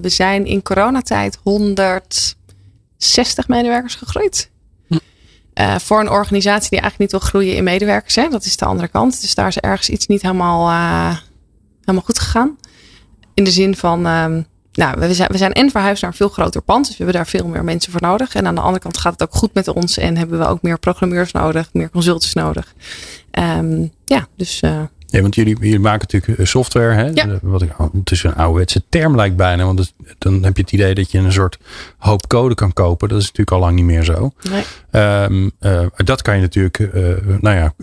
[0.00, 4.50] we zijn in coronatijd 160 medewerkers gegroeid.
[5.52, 8.14] Eh, voor een organisatie die eigenlijk niet wil groeien in medewerkers.
[8.14, 8.28] Hè?
[8.28, 9.20] Dat is de andere kant.
[9.20, 10.70] Dus daar is ergens iets niet helemaal,
[11.80, 12.56] helemaal goed gegaan.
[13.34, 14.42] In de zin van, ehm,
[14.72, 16.86] nou, we zijn, we zijn en verhuisd naar een veel groter pand.
[16.86, 18.34] Dus we hebben daar veel meer mensen voor nodig.
[18.34, 19.98] En aan de andere kant gaat het ook goed met ons.
[19.98, 22.74] En hebben we ook meer programmeurs nodig, meer consultants nodig.
[23.30, 26.94] Ehm, ja, dus eh, Ja, want jullie, jullie maken natuurlijk eh, software.
[26.94, 27.10] Hè?
[27.14, 27.38] Ja.
[27.42, 29.64] Wat ik, het is een ouderwetse term lijkt bijna.
[29.64, 31.58] Want het- dan heb je het idee dat je een soort
[31.98, 33.08] hoop code kan kopen.
[33.08, 34.32] Dat is natuurlijk al lang niet meer zo.
[34.50, 34.62] nee.
[34.90, 37.02] Ehm, eh, dat kan je natuurlijk, eh,
[37.40, 37.74] nou ja,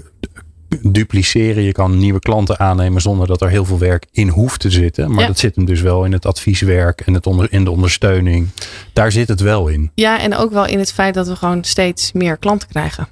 [0.81, 1.63] dupliceren.
[1.63, 5.11] Je kan nieuwe klanten aannemen zonder dat er heel veel werk in hoeft te zitten.
[5.11, 5.27] Maar Ja.
[5.27, 8.47] dat zit hem dus wel in het advieswerk en het onder, in de ondersteuning.
[8.93, 9.91] Daar zit het wel in.
[9.95, 13.07] Ja, en ook wel in het feit dat we gewoon steeds meer klanten krijgen.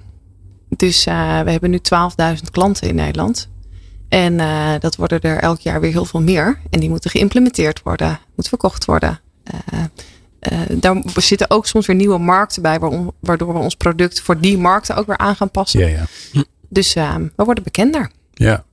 [0.70, 3.50] Dus eh, we hebben nu 12.000 klanten in Nederland.
[4.10, 6.60] En eh, dat worden er elk jaar weer heel veel meer.
[6.70, 9.20] En die moeten geïmplementeerd worden, moeten verkocht worden.
[9.44, 9.82] Eh,
[10.74, 14.58] daar zitten ook soms weer nieuwe markten bij, waarom- waardoor we ons product voor die
[14.58, 15.80] markten ook weer aan gaan passen.
[15.80, 16.06] Ja, ja.
[16.70, 18.12] Dus eh, we worden bekender.
[18.34, 18.66] ja.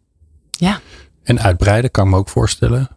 [0.51, 0.81] Ja.
[1.23, 2.89] En uitbreiden kan ik me ook voorstellen.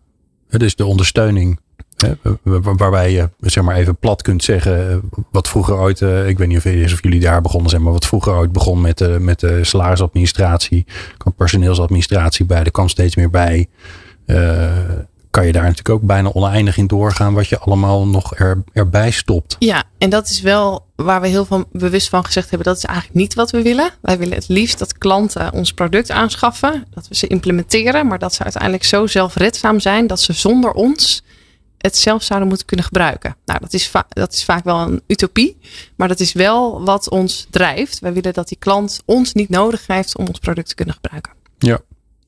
[0.50, 1.60] Het is de ondersteuning.
[1.96, 2.14] Hè,
[2.44, 4.90] wa- wa- waarbij je zeg maar even plat kunt zeggen.
[4.92, 4.98] eh,
[5.32, 6.02] Wat vroeger ooit.
[6.02, 7.82] eh, ik weet niet of, of jullie daar begonnen zijn.
[7.84, 10.86] Maar wat vroeger ooit begon met, de met de salarisadministratie.
[11.18, 12.64] kwam personeelsadministratie bij.
[12.64, 13.68] Er kwam steeds meer bij.
[14.26, 14.68] Eh,
[15.38, 17.34] kan je daar natuurlijk ook bijna oneindig in doorgaan.
[17.34, 19.56] Wat je allemaal nog er, erbij stopt.
[19.60, 22.68] Ja, en dat is wel waar we heel van bewust van gezegd hebben.
[22.68, 23.90] Dat is eigenlijk niet wat we willen.
[24.02, 26.86] Wij willen het liefst dat klanten ons product aanschaffen.
[26.90, 28.08] Dat we ze implementeren.
[28.08, 30.08] Maar dat ze uiteindelijk zo zelfredzaam zijn.
[30.08, 31.24] Dat ze zonder ons
[31.78, 33.36] het zelf zouden moeten kunnen gebruiken.
[33.46, 35.58] Nou, dat is, dat is vaak wel een utopie.
[35.96, 38.00] Maar dat is wel wat ons drijft.
[38.00, 41.34] Wij willen dat die klant ons niet nodig heeft om ons product te kunnen gebruiken.
[41.58, 41.80] Ja.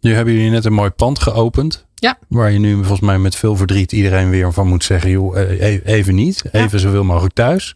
[0.01, 1.85] Nu hebben jullie net een mooi pand geopend.
[1.95, 2.17] Ja.
[2.27, 5.09] Waar je nu volgens mij met veel verdriet iedereen weer van moet zeggen.
[5.09, 6.43] Joh, eh, e- even niet.
[6.51, 7.75] Even zoveel mogelijk thuis.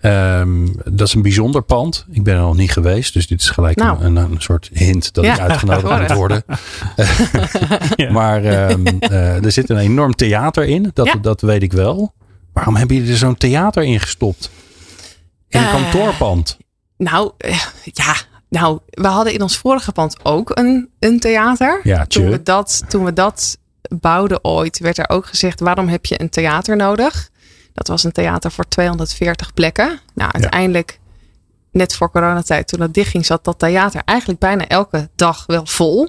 [0.00, 2.06] Ehm, dat is een bijzonder pand.
[2.10, 3.12] Ik ben er nog niet geweest.
[3.12, 4.04] Dus dit is gelijk Nou.
[4.04, 6.42] een, een soort hint dat Ja, ik uitgenodigd moet worden.
[7.96, 8.10] Ja.
[8.18, 10.90] Maar ehm, eh, er zit een enorm theater in.
[10.94, 12.12] Dat, dat weet ik wel.
[12.52, 14.50] Waarom hebben jullie er zo'n theater in gestopt?
[15.48, 16.56] In een Eh, kantoorpand.
[16.96, 17.32] Nou,
[17.84, 18.14] ja.
[18.48, 21.80] Nou, we hadden in ons vorige pand ook een, een theater.
[21.82, 26.06] Ja, toen, we dat, toen we dat bouwden ooit, werd er ook gezegd: waarom heb
[26.06, 27.30] je een theater nodig?
[27.72, 30.00] Dat was een theater voor 240 plekken.
[30.14, 31.00] Nou, uiteindelijk,
[31.70, 36.08] net voor coronatijd, toen dat dichtging, zat dat theater eigenlijk bijna elke dag wel vol.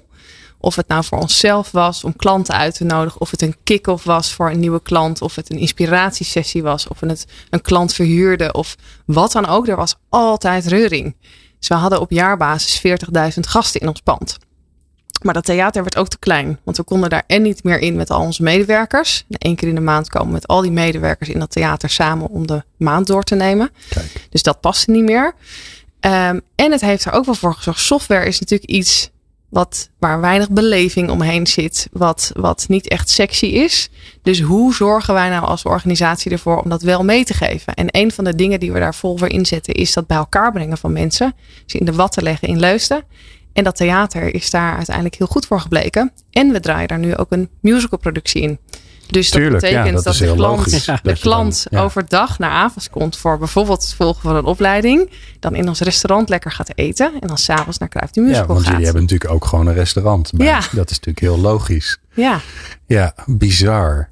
[0.59, 4.03] Of het nou voor onszelf was om klanten uit te nodigen, of het een kick-off
[4.03, 8.55] was voor een nieuwe klant, of het een inspiratiesessie was, of het een klant verhuurden,
[8.55, 9.67] of wat dan ook.
[9.67, 11.15] Er was altijd reuring.
[11.59, 14.37] Dus we hadden op jaarbasis 40.000 gasten in ons pand.
[15.21, 16.59] Maar dat theater werd ook te klein.
[16.63, 19.25] Want we konden daar en niet meer in met al onze medewerkers.
[19.29, 22.47] Eén keer in de maand komen met al die medewerkers in dat theater samen om
[22.47, 23.69] de maand door te nemen.
[23.89, 24.27] Kijk.
[24.29, 25.33] Dus dat paste niet meer.
[25.99, 27.79] Ehm, en het heeft er ook wel voor gezorgd.
[27.79, 29.09] Software is natuurlijk iets
[29.49, 31.87] wat, waar weinig beleving omheen zit.
[31.91, 33.89] Wat, wat niet echt sexy is.
[34.21, 37.73] Dus hoe zorgen wij nou als organisatie ervoor om dat wel mee te geven?
[37.73, 40.51] En een van de dingen die we daar vol voor inzetten is dat bij elkaar
[40.51, 41.33] brengen van mensen.
[41.65, 43.03] Ze in de watten leggen in Leusden.
[43.53, 46.11] En dat theater is daar uiteindelijk heel goed voor gebleken.
[46.31, 48.59] En we draaien daar nu ook een musicalproductie in.
[49.07, 50.85] Dus dat Tuurlijk, ja, betekent dat de klant, logisch.
[50.85, 51.81] de Dat je dan- klant ja.
[51.81, 55.09] overdag naar Avas komt voor bijvoorbeeld het volgen van een opleiding.
[55.39, 57.11] Dan in ons restaurant lekker gaat eten.
[57.19, 58.69] En dan s'avonds naar Kruif de Ja, Musical want gaat.
[58.69, 60.31] jullie hebben natuurlijk ook gewoon een restaurant.
[60.33, 60.45] Bij.
[60.45, 60.59] Ja.
[60.71, 61.97] Dat is natuurlijk heel logisch.
[62.13, 62.39] Ja,
[62.85, 64.09] Ja, bizar.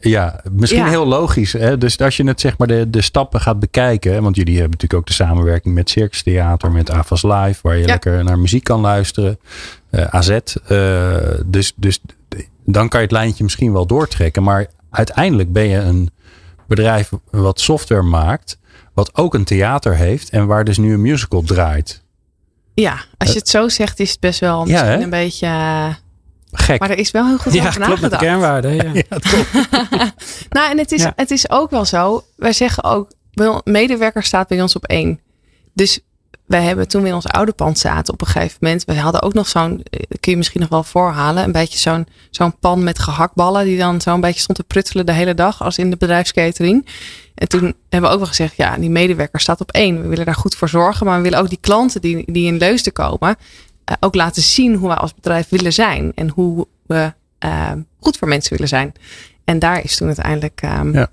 [0.00, 0.88] Ja, misschien Ja.
[0.88, 1.52] heel logisch.
[1.52, 1.78] Hè?
[1.78, 4.22] Dus als je het zeg maar de, de stappen gaat bekijken.
[4.22, 7.80] Want jullie hebben natuurlijk ook de samenwerking met Circus Theater, met AFAS Live, waar je
[7.80, 7.86] Ja.
[7.86, 9.38] lekker naar muziek kan luisteren.
[9.90, 10.28] Eh, AZ.
[10.28, 12.00] eh, dus, dus
[12.72, 14.42] dan kan je het lijntje misschien wel doortrekken.
[14.42, 16.10] Maar uiteindelijk ben je een
[16.68, 18.58] bedrijf wat software maakt,
[18.94, 22.02] wat ook een theater heeft en waar dus nu een musical draait.
[22.74, 25.46] Ja, als je het zo zegt, is het best wel misschien een beetje.
[25.46, 25.94] eh,
[26.52, 26.80] Gek.
[26.80, 28.74] Maar er is wel heel goed Ja, over klopt met de kernwaarden.
[28.74, 28.92] Ja.
[30.50, 31.12] Nou, en het is, Ja.
[31.16, 32.24] het is ook wel zo.
[32.36, 33.10] Wij zeggen ook,
[33.64, 35.20] medewerker staat bij ons op één.
[35.74, 36.00] Dus
[36.50, 38.84] wij hebben toen we in ons oude pand zaten op een gegeven moment.
[38.84, 41.44] We hadden ook nog zo'n, eh, kun je misschien nog wel voorhalen.
[41.44, 43.64] Een beetje zo'n zo'n pan met gehaktballen.
[43.64, 45.62] Die dan zo'n beetje stond te pruttelen de hele dag.
[45.62, 46.86] Als in de bedrijfskatering.
[47.34, 48.56] En toen hebben we ook wel gezegd.
[48.56, 50.02] Ja, die medewerker staat op één.
[50.02, 51.06] We willen daar goed voor zorgen.
[51.06, 53.36] Maar we willen ook die klanten die, die in Leusden komen.
[53.84, 56.12] eh, ook laten zien hoe wij als bedrijf willen zijn.
[56.14, 58.92] En hoe we eh, goed voor mensen willen zijn.
[59.44, 61.08] En daar is toen uiteindelijk ehm, Ja.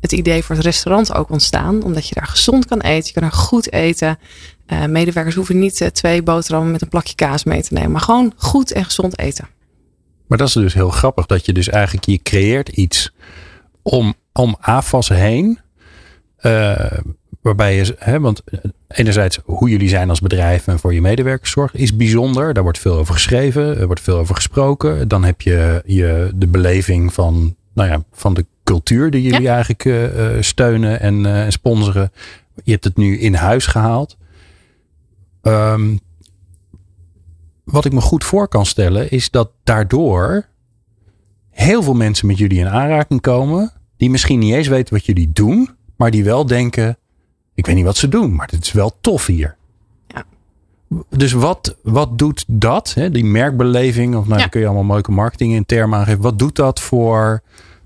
[0.00, 1.82] het idee voor het restaurant ook ontstaan.
[1.82, 3.06] Omdat je daar gezond kan eten.
[3.06, 4.18] Je kan daar goed eten.
[4.66, 7.90] Eh, medewerkers hoeven niet eh, twee boterhammen met een plakje kaas mee te nemen.
[7.90, 9.48] Maar gewoon goed en gezond eten.
[10.26, 13.12] Maar dat is dus heel grappig dat je dus eigenlijk je creëert iets
[13.82, 15.58] om, om AFAS heen.
[16.36, 16.98] eh,
[17.40, 18.42] waarbij je, hè, want
[18.88, 22.54] enerzijds hoe jullie zijn als bedrijf en voor je medewerkers zorgen is bijzonder.
[22.54, 25.08] Daar wordt veel over geschreven, er wordt veel over gesproken.
[25.08, 30.14] Dan heb je, je de beleving van, nou ja, van de cultuur die jullie eigenlijk
[30.44, 32.12] steunen en en sponsoren.
[32.64, 34.16] Je hebt het nu in huis gehaald.
[35.46, 35.96] Ehm,
[37.64, 40.46] wat ik me goed voor kan stellen, is dat daardoor
[41.50, 43.72] heel veel mensen met jullie in aanraking komen.
[43.96, 46.98] Die misschien niet eens weten wat jullie doen, maar die wel denken:
[47.54, 49.56] ik weet niet wat ze doen, maar het is wel tof hier.
[50.06, 50.24] Ja.
[51.10, 54.46] Dus wat, wat doet dat, hè, die merkbeleving, of nou, Ja.
[54.46, 56.20] kun je allemaal leuke marketing in termen aangeven.
[56.22, 57.42] Wat doet dat voor,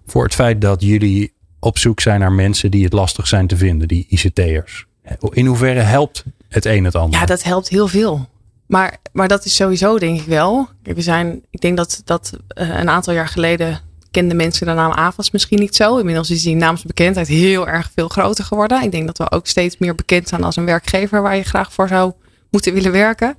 [0.07, 3.57] voor het feit dat jullie op zoek zijn naar mensen die het lastig zijn te
[3.57, 4.87] vinden, die ICT'ers?
[5.31, 7.21] In hoeverre helpt het een het ander?
[7.21, 8.29] Ja, dat helpt heel veel.
[8.67, 10.69] Maar, maar dat is sowieso denk ik wel.
[10.83, 14.93] We zijn, ik denk dat, dat eh, een aantal jaar geleden kenden mensen de naam
[14.93, 15.99] AVAS misschien niet zo.
[15.99, 18.83] Inmiddels is die naamsbekendheid heel erg veel groter geworden.
[18.83, 21.73] Ik denk dat we ook steeds meer bekend zijn als een werkgever waar je graag
[21.73, 22.13] voor zou
[22.51, 23.37] moeten willen werken.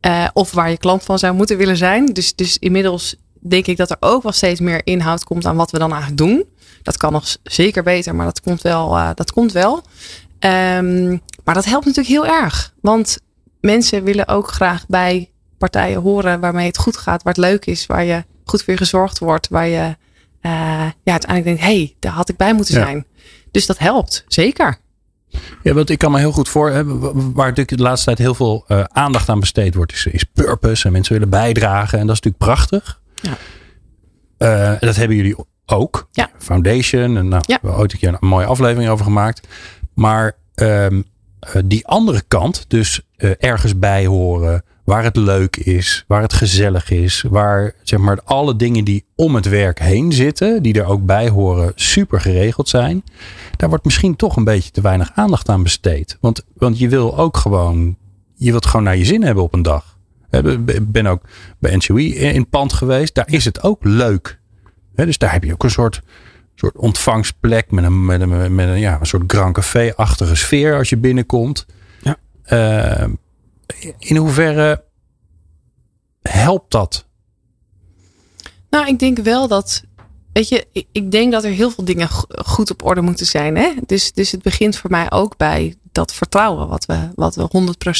[0.00, 2.06] Eh, of waar je klant van zou moeten willen zijn.
[2.06, 5.70] Dus, dus inmiddels denk ik dat er ook wel steeds meer inhoud komt aan wat
[5.70, 6.44] we dan eigenlijk doen.
[6.82, 8.96] Dat kan nog zeker beter, maar dat komt wel.
[8.96, 9.82] eh, dat komt wel.
[10.38, 11.08] Ehm,
[11.44, 12.74] maar dat helpt natuurlijk heel erg.
[12.80, 13.18] Want
[13.60, 17.86] mensen willen ook graag bij partijen horen waarmee het goed gaat, waar het leuk is,
[17.86, 19.96] waar je goed voor je gezorgd wordt, waar je
[20.40, 20.50] eh,
[21.02, 22.84] ja, uiteindelijk denkt, hé, hey, daar had ik bij moeten Ja.
[22.84, 23.06] zijn.
[23.50, 24.76] Dus dat helpt, zeker.
[25.62, 26.70] Ja, want ik kan me heel goed voor.
[26.70, 30.06] hè, wa- Waar natuurlijk de laatste tijd heel veel eh, aandacht aan besteed wordt, is,
[30.06, 30.86] is purpose.
[30.86, 31.98] En mensen willen bijdragen.
[31.98, 33.00] En dat is natuurlijk prachtig.
[33.14, 33.36] Ja.
[34.38, 36.08] Eh, dat hebben jullie ook.
[36.12, 36.30] Ja.
[36.38, 37.16] Foundation.
[37.16, 37.46] En nou, Ja.
[37.46, 39.46] we hebben ooit een keer een mooie aflevering over gemaakt.
[39.98, 41.02] Maar ehm,
[41.40, 46.32] eh, die andere kant, dus eh, ergens bij horen, waar het leuk is, waar het
[46.32, 50.86] gezellig is, waar zeg maar alle dingen die om het werk heen zitten, die er
[50.86, 53.02] ook bij horen, super geregeld zijn
[53.58, 56.16] daar wordt misschien toch een beetje te weinig aandacht aan besteed.
[56.20, 57.96] Want, want je wil ook gewoon,
[58.34, 59.98] je wilt gewoon naar je zin hebben op een dag.
[60.30, 61.22] Ik ben ook
[61.58, 63.14] bij NCOI in pand geweest.
[63.14, 64.38] Daar is het ook leuk.
[64.94, 66.02] Dus daar heb je ook een soort,
[66.58, 70.88] soort ontvangstplek met een, met een, met een, ja, een soort Grand Café-achtige sfeer als
[70.88, 71.66] je binnenkomt.
[72.02, 72.16] Ja.
[72.42, 73.08] Eh,
[73.98, 74.84] in hoeverre
[76.22, 77.06] helpt dat?
[78.70, 79.82] Nou, ik denk wel dat.
[80.32, 83.26] Weet je, ik, ik denk dat er heel veel dingen go- goed op orde moeten
[83.26, 83.56] zijn.
[83.56, 83.72] Hè?
[83.86, 87.48] Dus, dus het begint voor mij ook bij dat vertrouwen wat we, wat we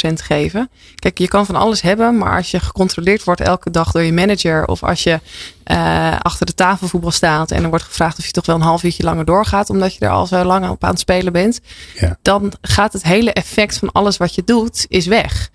[0.08, 0.70] 100% geven.
[0.94, 4.12] Kijk, je kan van alles hebben, maar als je gecontroleerd wordt elke dag door je
[4.12, 4.66] manager.
[4.66, 5.20] of als je
[5.64, 8.82] eh, achter de tafelvoetbal staat en er wordt gevraagd of je toch wel een half
[8.82, 9.70] uurtje langer doorgaat.
[9.70, 11.60] omdat je er al zo lang op aan het spelen bent.
[11.94, 12.18] Ja.
[12.22, 15.50] dan gaat het hele effect van alles wat je doet, is weg.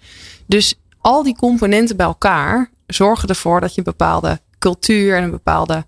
[0.47, 5.31] Dus al die componenten bij elkaar zorgen ervoor dat je een bepaalde cultuur en een
[5.31, 5.85] bepaalde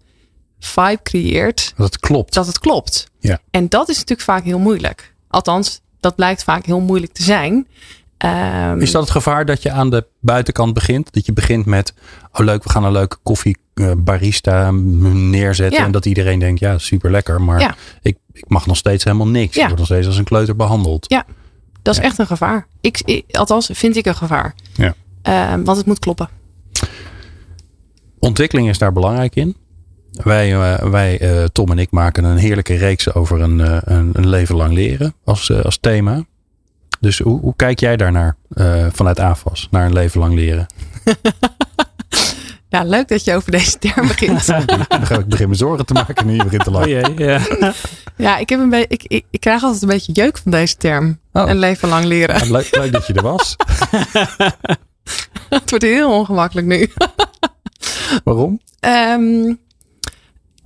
[0.59, 2.33] vibe creëert, Dat het klopt.
[2.33, 3.07] dat het klopt.
[3.19, 3.39] Ja.
[3.51, 5.13] En dat is natuurlijk vaak heel moeilijk.
[5.27, 7.67] Althans, dat blijkt vaak heel moeilijk te zijn.
[8.17, 11.13] Ehm, Is dat het gevaar dat je aan de buitenkant begint?
[11.13, 11.93] Dat je begint met,
[12.31, 15.79] oh leuk, we gaan een leuke koffie eh, barista neerzetten.
[15.79, 15.85] Ja.
[15.85, 17.41] En dat iedereen denkt, ja, super lekker.
[17.41, 17.75] Maar Ja.
[18.01, 19.55] ik, ik mag nog steeds helemaal niks.
[19.55, 19.61] Ja.
[19.61, 21.05] Ik word nog steeds als een kleuter behandeld.
[21.09, 21.25] Ja.
[21.81, 22.67] Dat is echt een gevaar.
[22.81, 24.55] Ik, ik- althans, vind ik een gevaar.
[24.73, 24.93] Ja.
[25.21, 26.29] Ehm, want het moet kloppen.
[28.19, 29.55] Ontwikkeling is daar belangrijk in.
[30.23, 34.09] Wij, eh, wij eh, Tom en ik, maken een heerlijke reeks over een, eh, een,
[34.13, 36.25] een leven lang leren als, als thema.
[36.99, 40.65] Dus hoe, hoe kijk jij daarnaar eh, vanuit AFAS, naar een leven lang leren?
[42.69, 44.45] Ja, leuk dat je over deze term begint.
[44.87, 47.09] Dan ga ik beginnen zorgen te maken nu je begint te lachen.
[47.09, 47.39] Oh jee, ja.
[48.27, 50.77] ja, ik, heb een beetje, ik, ik, ik krijg altijd een beetje jeuk van deze
[50.77, 51.19] term.
[51.31, 51.49] Oh.
[51.49, 52.45] Een leven lang leren.
[52.45, 53.55] Ja, leuk, leuk dat je er was.
[55.49, 56.91] Het wordt heel ongemakkelijk nu.
[58.23, 58.61] Waarom?
[58.79, 59.53] Ehm,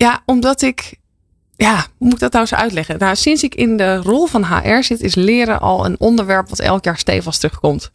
[0.00, 0.98] ja, omdat ik.
[1.56, 2.98] Ja, hoe moet ik dat nou eens uitleggen?
[2.98, 6.58] Nou, sinds ik in de rol van HR zit, is leren al een onderwerp wat
[6.58, 7.90] elk jaar stevast terugkomt.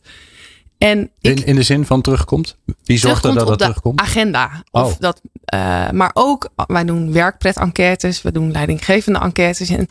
[0.78, 2.58] En ik, In, in de zin van terugkomt?
[2.84, 4.00] Wie zorgt er dat dat terugkomt?
[4.00, 4.64] agenda.
[4.72, 5.00] Of Oh.
[5.00, 9.70] dat, eh, maar ook, wij doen werkpret-enquêtes, we doen leidinggevende enquêtes.
[9.70, 9.88] En,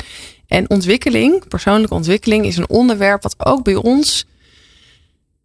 [0.46, 4.26] en ontwikkeling, persoonlijke ontwikkeling, is een onderwerp wat ook bij ons.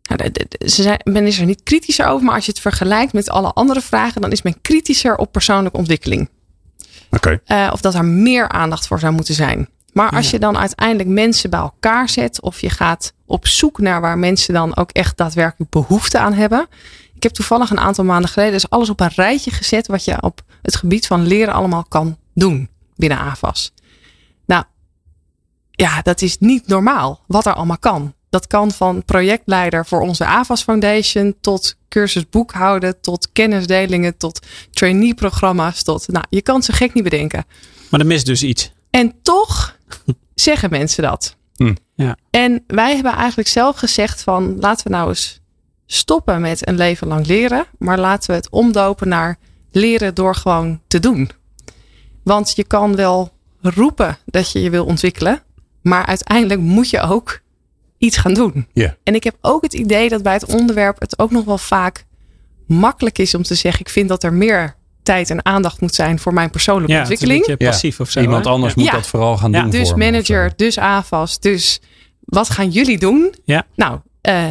[0.04, 0.32] Nou,
[0.66, 3.54] ze zijn, men is er niet kritischer over, maar als je het vergelijkt met alle
[3.54, 6.30] andere vragen, dan is men kritischer op persoonlijke ontwikkeling.
[7.46, 9.70] Eh, of dat er meer aandacht voor zou moeten zijn.
[9.94, 14.02] Maar als je dan uiteindelijk mensen bij elkaar zet, of je gaat op zoek naar
[14.02, 16.68] waar mensen dan ook echt daadwerkelijk behoefte aan hebben.
[17.16, 20.22] Ik heb toevallig een aantal maanden geleden dus alles op een rijtje gezet wat je
[20.22, 23.74] op het gebied van leren allemaal kan doen binnen AVAS.
[24.46, 24.64] Nou,
[25.72, 28.14] ja, dat is niet normaal wat er allemaal kan.
[28.30, 35.84] Dat kan van projectleider voor onze AVAS Foundation tot cursus boekhouden, tot kennisdelingen, tot trainee-programma's,
[35.84, 37.46] tot, nou, je kan ze gek niet bedenken.
[37.90, 38.72] Maar er mist dus iets.
[38.90, 39.78] En toch
[40.36, 41.36] zeggen mensen dat.
[41.56, 41.76] Hm.
[41.96, 42.18] Ja.
[42.30, 45.40] En wij hebben eigenlijk zelf gezegd van laten we nou eens
[45.86, 47.66] stoppen met een leven lang leren.
[47.78, 49.38] Maar laten we het omdopen naar
[49.72, 51.30] leren door gewoon te doen.
[52.24, 55.44] Want je kan wel roepen dat je je wil ontwikkelen.
[55.82, 57.40] Maar uiteindelijk moet je ook
[58.00, 58.68] iets gaan doen.
[58.74, 58.96] Ja.
[59.04, 62.06] En ik heb ook het idee dat bij het onderwerp het ook nog wel vaak
[62.68, 66.20] makkelijk is om te zeggen: ik vind dat er meer tijd en aandacht moet zijn
[66.20, 67.58] voor mijn persoonlijke Ja, het is een ontwikkeling.
[67.60, 68.22] beetje passief of zo.
[68.22, 68.52] Iemand hè?
[68.52, 68.82] anders Ja.
[68.82, 68.96] moet Ja.
[68.98, 69.62] dat vooral gaan Ja.
[69.62, 71.40] doen Dus manager, dus AFAS.
[71.40, 71.82] Dus
[72.20, 73.34] wat gaan jullie doen?
[73.44, 73.66] Ja.
[73.76, 74.46] Nou, eh,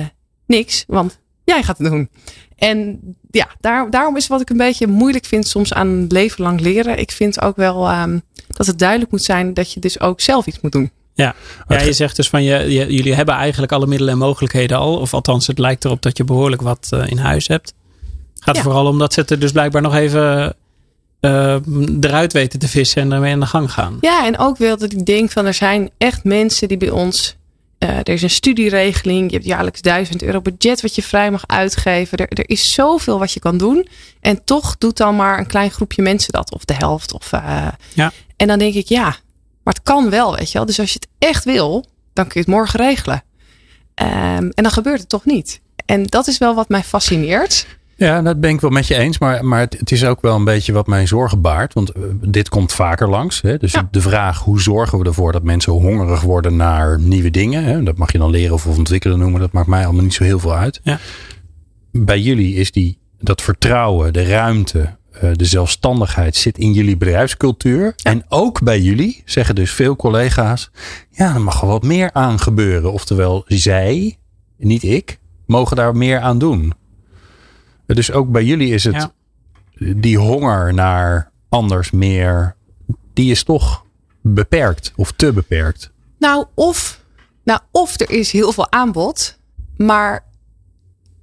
[0.46, 2.08] niks, want jij gaat het doen.
[2.56, 6.60] En ja, daar, daarom is wat ik een beetje moeilijk vind soms aan leven lang
[6.60, 6.98] leren.
[6.98, 10.46] Ik vind ook wel ehm, dat het duidelijk moet zijn dat je dus ook zelf
[10.46, 10.90] iets moet doen.
[11.24, 11.34] Ja.
[11.68, 14.96] ja, je zegt dus van je, je- jullie hebben eigenlijk alle middelen en mogelijkheden al.
[14.98, 17.74] Of althans, het lijkt erop dat je behoorlijk wat eh, in huis hebt.
[18.40, 20.56] Gaat er vooral om dat ze het er dus blijkbaar nog even
[21.20, 21.56] eh,
[22.00, 23.98] eruit weten te vissen en ermee aan de gang gaan.
[24.00, 27.36] Ja, en ook wel dat ik denk van er zijn echt mensen die bij ons.
[27.78, 29.30] eh, er is een studieregeling.
[29.30, 32.18] Je hebt jaarlijks 1000 euro budget wat je vrij mag uitgeven.
[32.18, 33.88] Er, er is zoveel wat je kan doen.
[34.20, 36.52] En toch doet dan maar een klein groepje mensen dat.
[36.54, 37.12] Of de helft.
[37.12, 37.30] Of,
[37.94, 38.12] Ja.
[38.36, 39.16] En dan denk ik, ja,
[39.68, 40.66] maar het kan wel, weet je wel.
[40.66, 43.22] Dus als je het echt wil, dan kun je het morgen regelen.
[43.94, 45.60] Ehm, en dan gebeurt het toch niet.
[45.86, 47.66] En dat is wel wat mij fascineert.
[47.96, 49.18] Ja, dat ben ik wel met je eens.
[49.18, 51.74] Maar, maar het, het is ook wel een beetje wat mij zorgen baart.
[51.74, 53.40] Want eh, dit komt vaker langs.
[53.40, 53.56] Hè?
[53.56, 53.88] Dus Ja.
[53.90, 57.64] de vraag, hoe zorgen we ervoor dat mensen hongerig worden naar nieuwe dingen?
[57.64, 57.82] Hè?
[57.82, 59.40] Dat mag je dan leren of ontwikkelen noemen.
[59.40, 60.80] Dat maakt mij allemaal niet zo heel veel uit.
[60.82, 60.98] Ja.
[61.92, 67.94] Bij jullie is die, dat vertrouwen, de ruimte, de zelfstandigheid zit in jullie bedrijfscultuur.
[68.02, 70.70] En ook bij jullie zeggen dus veel collega's.
[71.10, 72.92] Ja, er mag wel wat meer aan gebeuren.
[72.92, 74.18] Oftewel, zij,
[74.56, 76.72] niet ik, mogen daar meer aan doen.
[77.86, 79.12] Dus ook bij jullie is het Ja.
[79.96, 82.56] die honger naar anders meer,
[83.12, 83.84] die is toch
[84.22, 85.90] beperkt of te beperkt.
[86.18, 87.00] Nou, of,
[87.44, 89.38] nou, of er is heel veel aanbod,
[89.76, 90.24] maar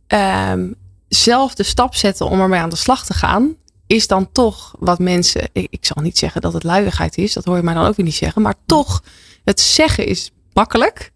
[0.08, 0.72] ehm,
[1.08, 3.56] zelf de stap zetten om ermee aan de slag te gaan,
[3.88, 5.50] is dan toch wat mensen.
[5.52, 7.96] Ik, ik zal niet zeggen dat het luiigheid is, dat hoor je mij dan ook
[7.96, 9.04] weer niet zeggen, maar toch,
[9.44, 11.12] het zeggen is makkelijk.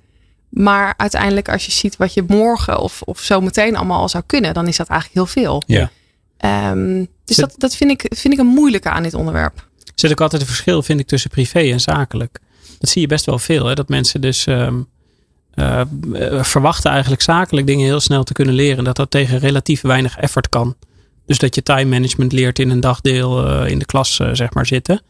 [0.49, 4.23] Maar uiteindelijk, als je ziet wat je morgen of, of zo meteen allemaal al zou
[4.27, 5.61] kunnen, dan is dat eigenlijk heel veel.
[5.65, 5.91] Ja.
[6.37, 9.67] Ehm, dus Zit- dat, dat vind, ik, vind ik een moeilijke aan dit onderwerp.
[9.95, 12.39] zit ook altijd een verschil, vind ik, tussen privé en zakelijk.
[12.79, 13.65] Dat zie je best wel veel.
[13.65, 13.75] Hè?
[13.75, 14.81] Dat mensen dus ehm,
[15.53, 15.81] eh,
[16.13, 18.83] eh, verwachten eigenlijk zakelijk dingen heel snel te kunnen leren.
[18.83, 20.75] Dat dat tegen relatief weinig effort kan.
[21.29, 24.53] Dus dat je time management leert in een dagdeel eh, in de klas, eh, zeg
[24.53, 25.01] maar, zitten.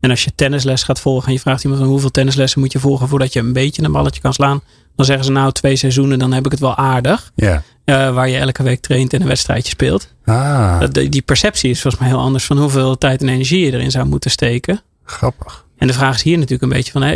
[0.00, 2.78] En als je tennisles gaat volgen en je vraagt iemand van hoeveel tennislessen moet je
[2.78, 4.62] volgen voordat je een beetje een balletje kan slaan.
[4.96, 7.32] Dan zeggen ze nou twee seizoenen, dan heb ik het wel aardig.
[7.34, 7.62] Ja.
[7.84, 10.14] Eh, waar je elke week traint en een wedstrijdje speelt.
[10.24, 13.72] Ah, Dat- die perceptie is volgens mij heel anders van hoeveel tijd en energie je
[13.72, 14.80] erin zou moeten steken.
[15.04, 15.64] grappig.
[15.78, 17.12] En de vraag is hier natuurlijk een beetje van, hè,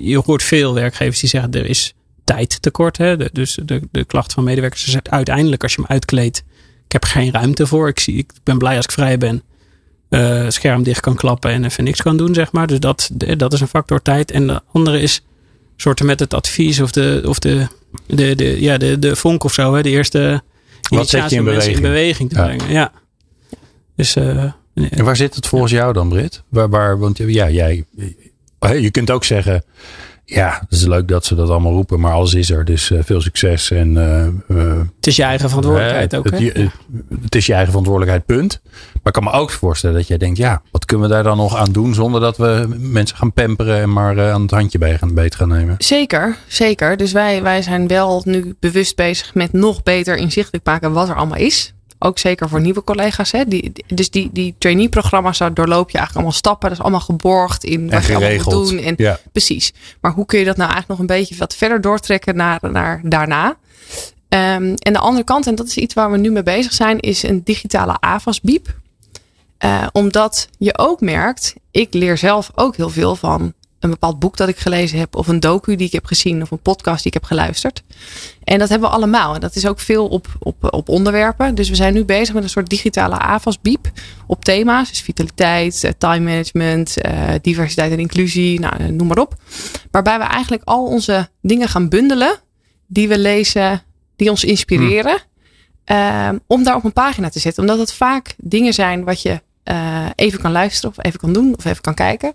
[0.00, 2.96] je hoort veel werkgevers die zeggen er is tijd tekort.
[2.98, 3.16] Hè?
[3.32, 6.42] Dus de, de klacht van medewerkers is uiteindelijk als je hem uitkleedt,
[6.94, 7.88] heb geen ruimte voor.
[7.88, 9.42] Ik, zie, ik ben blij als ik vrij ben.
[10.08, 12.66] eh, scherm dicht kan klappen en even niks kan doen, zeg maar.
[12.66, 14.30] Dus dat, dat is een factor tijd.
[14.30, 15.22] En de andere is
[15.76, 17.66] soorten met het advies of de, of de,
[18.06, 19.74] de, de, ja, de, de vonk of zo.
[19.74, 19.82] Hè?
[19.82, 20.42] De eerste
[20.88, 21.80] Wat zet je in beweging?
[21.80, 22.44] beweging te Ja.
[22.44, 22.70] brengen.
[22.72, 22.92] Ja.
[23.96, 26.42] Dus eh, En waar zit het volgens jou dan, Brit?
[26.48, 27.84] Waar, waar, want ja, jij,
[28.80, 29.64] je kunt ook zeggen,
[30.26, 32.64] Ja, het is leuk dat ze dat allemaal roepen, maar alles is er.
[32.64, 33.70] Dus uh, veel succes.
[33.70, 33.96] En,
[34.48, 36.24] uh, het is je eigen verantwoordelijkheid ook.
[36.24, 36.68] Het, hè?
[37.22, 38.60] het, is je eigen verantwoordelijkheid, punt.
[38.72, 41.36] Maar ik kan me ook voorstellen dat jij denkt, ja, wat kunnen we daar dan
[41.36, 44.98] nog aan doen zonder dat we mensen gaan pamperen en maar aan het handje bij
[44.98, 45.74] gaan, beet gaan nemen?
[45.78, 46.96] Zeker, zeker.
[46.96, 51.16] Dus wij, wij zijn wel nu bewust bezig met nog beter inzichtelijk maken wat er
[51.16, 51.73] allemaal is.
[52.04, 53.32] Ook zeker voor nieuwe collega's.
[53.32, 53.44] Hè?
[53.44, 56.68] Die, dus die, die trainee-programma's, daar doorloop je eigenlijk allemaal stappen.
[56.68, 58.78] Dat is allemaal geborgd in wat je allemaal moet doen.
[58.78, 59.18] En, ja.
[59.32, 59.72] Precies.
[60.00, 63.00] Maar hoe kun je dat nou eigenlijk nog een beetje wat verder doortrekken naar, naar
[63.04, 63.56] daarna?
[64.28, 67.00] Um, en de andere kant, en dat is iets waar we nu mee bezig zijn,
[67.00, 68.74] is een digitale AVAS-biep.
[69.64, 73.52] Uh, omdat je ook merkt, ik leer zelf ook heel veel van
[73.84, 76.50] een bepaald boek dat ik gelezen heb, of een docu die ik heb gezien, of
[76.50, 77.82] een podcast die ik heb geluisterd.
[78.44, 79.34] En dat hebben we allemaal.
[79.34, 81.54] En dat is ook veel op, op, op onderwerpen.
[81.54, 83.90] Dus we zijn nu bezig met een soort digitale AVAS-biep
[84.26, 84.88] op thema's.
[84.88, 89.34] Dus vitaliteit, eh, time management, uh, diversiteit en inclusie, nou, eh, noem maar op.
[89.90, 92.38] Waarbij we eigenlijk al onze dingen gaan bundelen
[92.86, 93.82] die we lezen,
[94.16, 95.18] die ons inspireren.
[95.84, 96.40] Hmm.
[96.46, 97.62] om daar op een pagina te zetten.
[97.62, 99.40] Omdat het vaak dingen zijn wat je
[100.14, 102.34] even kan luisteren of even kan doen of even kan kijken.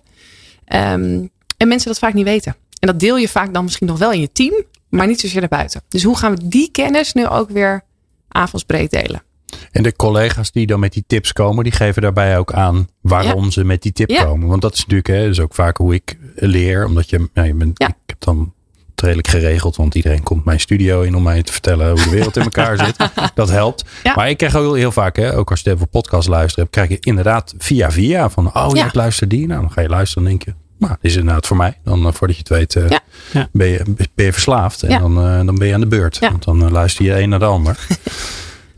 [0.76, 1.30] Um,
[1.60, 2.56] en mensen dat vaak niet weten.
[2.80, 5.40] En dat deel je vaak dan misschien nog wel in je team, maar niet zozeer
[5.40, 5.82] naar buiten.
[5.88, 7.84] Dus hoe gaan we die kennis nu ook weer
[8.28, 9.24] avondsbreed delen?
[9.72, 13.52] En de collega's die dan met die tips komen, die geven daarbij ook aan waarom
[13.52, 14.48] ze met die tip komen.
[14.48, 16.86] Want dat is natuurlijk, hè, dus ook vaak hoe ik leer.
[16.86, 18.54] Omdat je, ja, je bent, ik heb dan
[18.92, 22.10] het redelijk geregeld, want iedereen komt mijn studio in om mij te vertellen hoe de
[22.10, 22.96] wereld in elkaar zit.
[23.36, 23.86] Dat helpt.
[24.16, 26.90] Maar ik krijg ook heel, heel vaak, hè, ook als je even podcast luistert, krijg
[26.90, 29.48] je inderdaad via via van, oh ja, ik luister die.
[29.48, 31.78] Nou, dan ga je luisteren en denk je, nou, dat is inderdaad voor mij.
[31.84, 32.90] Dan uh, voordat je het weet, uh,
[33.34, 33.50] ja.
[33.52, 34.84] Ben, je, ben je verslaafd.
[34.84, 36.20] En dan, uh, dan ben je aan de beurt.
[36.20, 37.88] Want dan luister je een naar de ander.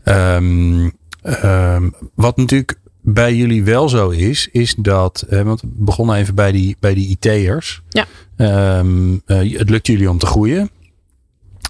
[0.04, 0.82] um,
[1.44, 6.52] um, wat natuurlijk bij jullie wel zo is, is dat, want we begonnen even bij
[6.52, 7.82] die, bij die IT'ers.
[7.88, 8.06] Ja.
[8.78, 10.70] Um, het lukt jullie om te groeien.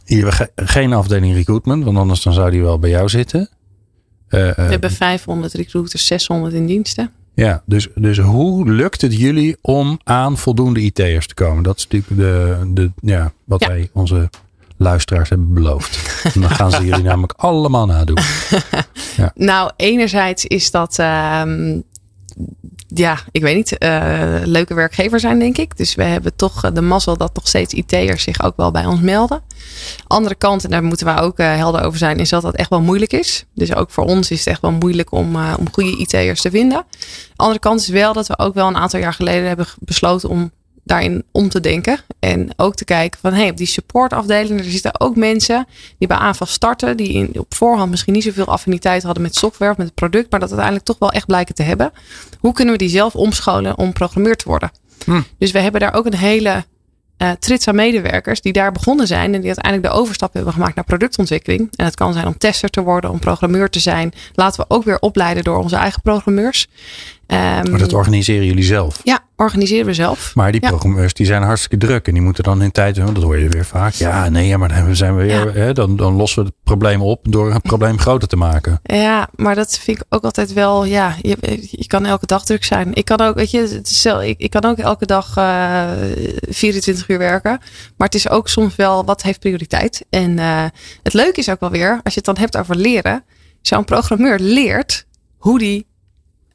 [0.04, 3.48] Je hebt geen afdeling recruitment, want anders dan zou die wel bij jou zitten.
[4.28, 7.12] we hebben 500 recruiters, 600 in diensten.
[7.34, 11.62] Ja, dus, dus hoe lukt het jullie om aan voldoende IT'ers te komen?
[11.62, 13.68] Dat is natuurlijk de, de, ja, wat ja.
[13.68, 14.30] wij onze
[14.76, 16.20] luisteraars hebben beloofd.
[16.34, 18.18] En dan gaan ze jullie namelijk allemaal nadoen.
[19.16, 19.32] Ja.
[19.34, 21.82] Nou, enerzijds is dat um,
[22.94, 25.76] ja, ik weet niet, uh, leuke werkgever zijn, denk ik.
[25.76, 29.00] Dus we hebben toch de mazzel dat nog steeds IT'ers zich ook wel bij ons
[29.00, 29.42] melden.
[30.07, 32.70] Andere kant, en daar moeten we ook uh, helder over zijn, is dat dat echt
[32.70, 33.44] wel moeilijk is.
[33.55, 36.85] Dus ook voor ons is het echt wel moeilijk om, om goede IT'ers te vinden.
[37.37, 40.50] Andere kant is wel dat we ook wel een aantal jaar geleden hebben besloten om
[40.84, 42.00] daarin om te denken.
[42.18, 45.66] En ook te kijken van hey, op die supportafdeling, er zitten ook mensen
[45.98, 49.74] die bij aanval starten, die in, op voorhand misschien niet zoveel affiniteit hadden met software,
[49.76, 51.92] met het product, maar dat uiteindelijk toch wel echt blijken te hebben.
[52.40, 54.70] Hoe kunnen we die zelf omscholen om programmeur te worden?
[55.04, 55.20] Hm.
[55.38, 56.64] Dus we hebben daar ook een hele
[57.22, 60.74] uh, trits aan medewerkers die daar begonnen zijn en die uiteindelijk de overstap hebben gemaakt
[60.74, 61.68] naar productontwikkeling.
[61.76, 64.12] En het kan zijn om tester te worden, om programmeur te zijn.
[64.34, 66.68] Laten we ook weer opleiden door onze eigen programmeurs.
[67.32, 69.00] Um, maar dat organiseren jullie zelf?
[69.04, 70.34] Ja, organiseren we zelf.
[70.34, 73.38] Maar die programmeurs die zijn hartstikke druk en die moeten dan in tijd, dat hoor
[73.38, 73.92] je weer vaak.
[73.92, 75.52] Ja, nee, maar dan zijn we weer, ja.
[75.52, 78.80] hè, dan, dan lossen we het probleem op door het probleem groter te maken.
[78.82, 81.36] Ja, maar dat vind ik ook altijd wel, ja, je,
[81.70, 82.94] je kan elke dag druk zijn.
[82.94, 83.80] Ik kan ook, weet je,
[84.22, 85.90] ik, ik kan ook elke dag uh,
[86.48, 87.58] 24 uur werken.
[87.96, 90.04] Maar het is ook soms wel, wat heeft prioriteit?
[90.10, 90.64] En uh,
[91.02, 93.24] het leuke is ook wel weer, als je het dan hebt over leren.
[93.62, 95.86] Zo'n programmeur leert hoe die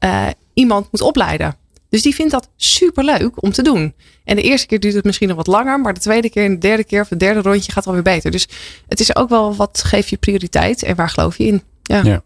[0.04, 0.26] uh,
[0.58, 1.56] iemand moet opleiden.
[1.88, 3.94] Dus die vindt dat super leuk om te doen.
[4.24, 6.52] En de eerste keer duurt het misschien nog wat langer, maar de tweede keer en
[6.52, 8.30] de derde keer of het derde rondje gaat alweer beter.
[8.30, 8.48] Dus
[8.88, 11.62] het is ook wel wat geef je prioriteit en waar geloof je in?
[11.82, 12.02] Ja.
[12.02, 12.22] ja.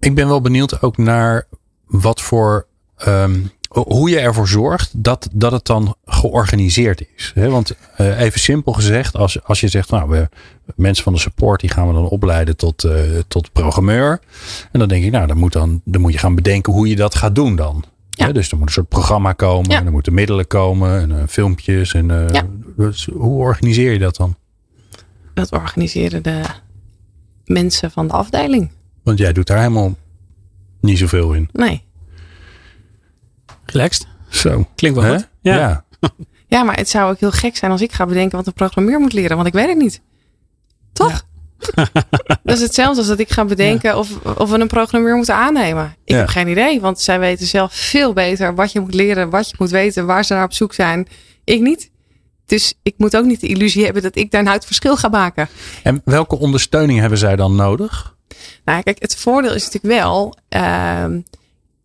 [0.00, 1.48] Ik ben wel benieuwd ook naar
[1.86, 2.66] wat voor
[3.06, 7.32] um, hoe je ervoor zorgt dat, dat het dan georganiseerd is.
[7.34, 10.28] Want uh, even simpel gezegd, als, als je zegt, nou, we,
[10.74, 12.92] mensen van de support die gaan we dan opleiden tot, uh,
[13.28, 14.20] tot programmeur.
[14.72, 16.96] En dan denk ik, nou, dan moet, dan, dan moet je gaan bedenken hoe je
[16.96, 17.84] dat gaat doen dan.
[18.10, 18.32] Ja.
[18.32, 19.78] dus er moet een soort programma komen, ja.
[19.78, 21.94] en er moeten middelen komen, en uh, filmpjes.
[21.94, 22.42] En, ja.
[22.76, 24.36] dus hoe organiseer je dat dan?
[25.34, 26.42] Dat organiseren de
[27.44, 28.70] mensen van de afdeling.
[29.02, 29.94] Want jij doet daar helemaal
[30.80, 31.48] niet zoveel in.
[31.52, 31.84] Nee.
[33.76, 34.06] Relaxed.
[34.28, 34.66] Zo.
[34.74, 35.28] Klinkt wel goed.
[35.40, 35.56] Ja.
[35.56, 35.84] ja.
[36.48, 36.62] Ja.
[36.62, 39.12] maar het zou ook heel gek zijn als ik ga bedenken wat een programmeur moet
[39.12, 40.02] leren, want ik weet het niet.
[40.92, 41.10] Toch?
[41.10, 41.24] Ja.
[42.42, 43.98] dat is hetzelfde als dat ik ga bedenken ja.
[43.98, 45.96] of, of we een programmeur moeten aannemen.
[46.04, 49.50] Ik heb geen idee, want zij weten zelf veel beter wat je moet leren, wat
[49.50, 51.08] je moet weten, waar ze naar op zoek zijn.
[51.44, 51.90] Ik niet.
[52.46, 55.08] Dus ik moet ook niet de illusie hebben dat ik daar nou het verschil ga
[55.08, 55.48] maken.
[55.82, 58.16] En welke ondersteuning hebben zij dan nodig?
[58.64, 60.36] Nou, kijk, het voordeel is natuurlijk wel.
[60.56, 61.04] Uh,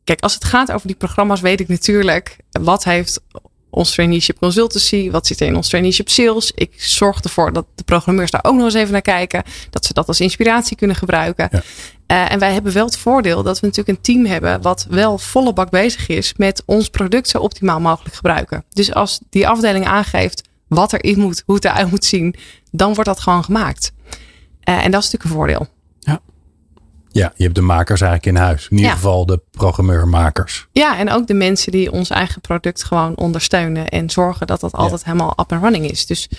[0.03, 3.21] Kijk, als het gaat over die programma's, weet ik natuurlijk wat heeft
[3.69, 5.11] ons traineeship consultancy?
[5.11, 6.51] Wat zit er in ons traineeship sales?
[6.55, 9.43] Ik zorg ervoor dat de programmeurs daar ook nog eens even naar kijken.
[9.69, 11.49] Dat ze dat als inspiratie kunnen gebruiken.
[11.51, 11.61] Ja.
[12.07, 15.17] Uh, en wij hebben wel het voordeel dat we natuurlijk een team hebben wat wel
[15.17, 18.63] volle bak bezig is met ons product zo optimaal mogelijk gebruiken.
[18.69, 22.35] Dus als die afdeling aangeeft wat erin moet, hoe het eruit moet zien,
[22.71, 23.91] dan wordt dat gewoon gemaakt.
[24.69, 25.67] Uh, en dat is natuurlijk een voordeel.
[27.11, 28.63] Ja, je hebt de makers eigenlijk in huis.
[28.69, 28.95] In ieder Ja.
[28.95, 30.67] geval de programmeurmakers.
[30.71, 34.71] Ja, en ook de mensen die ons eigen product gewoon ondersteunen en zorgen dat dat
[34.73, 36.05] altijd helemaal up and running is.
[36.05, 36.29] Dus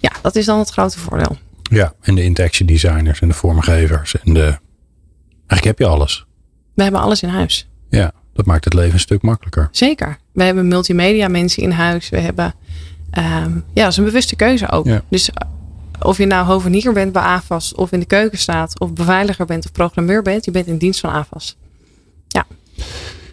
[0.00, 1.38] ja, dat is dan het grote voordeel.
[1.62, 4.16] Ja, en de interaction designers en de vormgevers.
[4.20, 4.58] En de...
[5.46, 6.24] Eigenlijk heb je alles.
[6.74, 7.68] We hebben alles in huis.
[7.90, 9.68] Ja, dat maakt het leven een stuk makkelijker.
[9.70, 10.18] Zeker.
[10.32, 12.08] We hebben multimedia mensen in huis.
[12.08, 12.54] We hebben,
[13.10, 14.86] ehm, ja, dat is een bewuste keuze ook.
[14.86, 15.02] Ja.
[15.08, 15.30] Dus
[16.02, 19.64] of je nou hovenier bent bij AFAS, of in de keuken staat, of beveiliger bent
[19.64, 21.56] of programmeur bent, je bent in dienst van AFAS.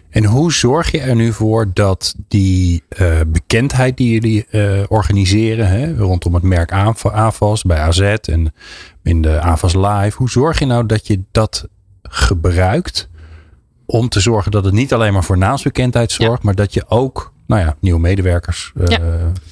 [0.10, 5.68] En hoe zorg je er nu voor dat die eh, bekendheid die jullie eh, organiseren
[5.68, 8.54] hè, rondom het merk AVAS bij AZ en
[9.04, 11.68] in de AVAS Live, hoe zorg je nou dat je dat
[12.02, 13.10] gebruikt
[13.86, 17.34] om te zorgen dat het niet alleen maar voor naamsbekendheid zorgt, maar dat je ook,
[17.48, 19.00] nou ja, nieuwe medewerkers, eh Ja.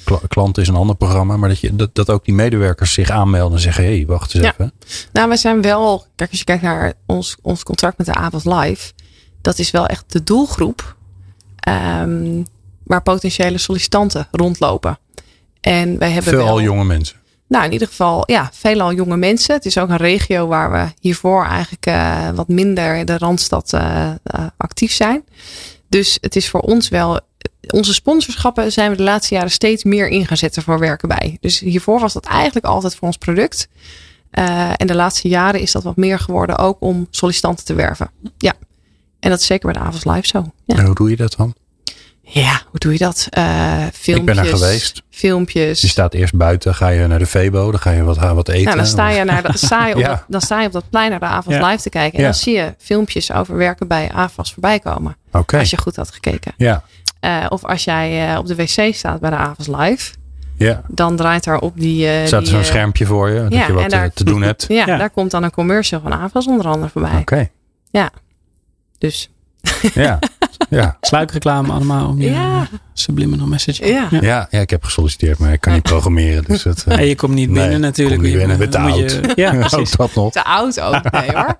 [0.04, 3.10] kla- klant is een ander programma, maar dat, je, dat, dat ook die medewerkers zich
[3.10, 4.52] aanmelden en zeggen, hé, hey, wacht eens Ja.
[4.52, 4.72] even.
[5.12, 8.44] Nou, we zijn wel, kijk, als je kijkt naar ons, ons contract met de AFAS
[8.44, 8.92] Live,
[9.40, 10.96] dat is wel echt de doelgroep
[11.56, 12.42] ehm,
[12.84, 14.98] waar potentiële sollicitanten rondlopen.
[15.60, 17.16] En wij hebben Veelal wel, jonge mensen.
[17.48, 19.54] Nou, in ieder geval, ja, veelal jonge mensen.
[19.54, 23.72] Het is ook een regio waar we hiervoor eigenlijk eh, wat minder in de Randstad
[23.72, 24.10] eh,
[24.56, 25.24] actief zijn.
[25.88, 27.20] Dus het is voor ons wel.
[27.70, 31.36] Onze sponsorschappen zijn we de laatste jaren steeds meer in gaan zetten voor werken bij.
[31.40, 33.68] Dus hiervoor was dat eigenlijk altijd voor ons product.
[34.30, 38.10] Eh, en de laatste jaren is dat wat meer geworden ook om sollicitanten te werven.
[38.38, 38.52] Ja.
[39.20, 40.52] En dat is zeker bij de Avonds Live zo.
[40.64, 41.54] Ja, En hoe doe je dat dan?
[42.28, 43.26] ja hoe doe je dat?
[43.30, 44.16] Eh filmpjes.
[44.16, 45.02] Ik ben er geweest.
[45.10, 45.80] Filmpjes.
[45.80, 48.64] Je staat eerst buiten, ga je naar de Febo, dan ga je wat, wat eten.
[48.64, 50.08] Nou, dan sta je, naar de, sta je, op, Ja.
[50.08, 51.66] dat, dan sta je op dat plein naar de Avonds Ja.
[51.68, 52.18] Live te kijken.
[52.18, 52.30] En Ja.
[52.30, 55.16] dan zie je filmpjes over werken bij AFAS voorbij komen.
[55.46, 56.52] Als je goed had gekeken.
[56.56, 56.82] Ja,
[57.20, 60.12] Eh, of als jij eh, op de wc staat bij de Avonds Live.
[60.56, 60.82] ja.
[60.88, 62.08] Dan draait daar op die...
[62.08, 64.64] eh, Staat er zo'n schermpje voor je, dat ja, je wat daar- te doen hebt.
[64.68, 64.96] Ja, Ja.
[64.96, 67.18] daar komt dan een commercial van AFAS onder andere voorbij.
[67.20, 67.48] Oké,
[68.98, 69.30] Dus
[69.94, 70.18] ja.
[70.70, 70.96] ja.
[71.00, 72.66] Sluikreclame allemaal om je Ja.
[72.92, 73.86] subliminal message.
[73.86, 74.08] Ja.
[74.10, 76.44] Ja, ja, ik heb gesolliciteerd, maar ik kan niet programmeren.
[76.44, 78.16] Dus eh, En je komt niet Nee, binnen natuurlijk.
[78.16, 79.36] kom niet Je binnen, moet- ben te moet je- oud.
[79.36, 79.90] Ja, ook precies.
[79.90, 80.32] dat nog.
[80.32, 81.10] te oud ook.
[81.10, 81.58] Nee hoor.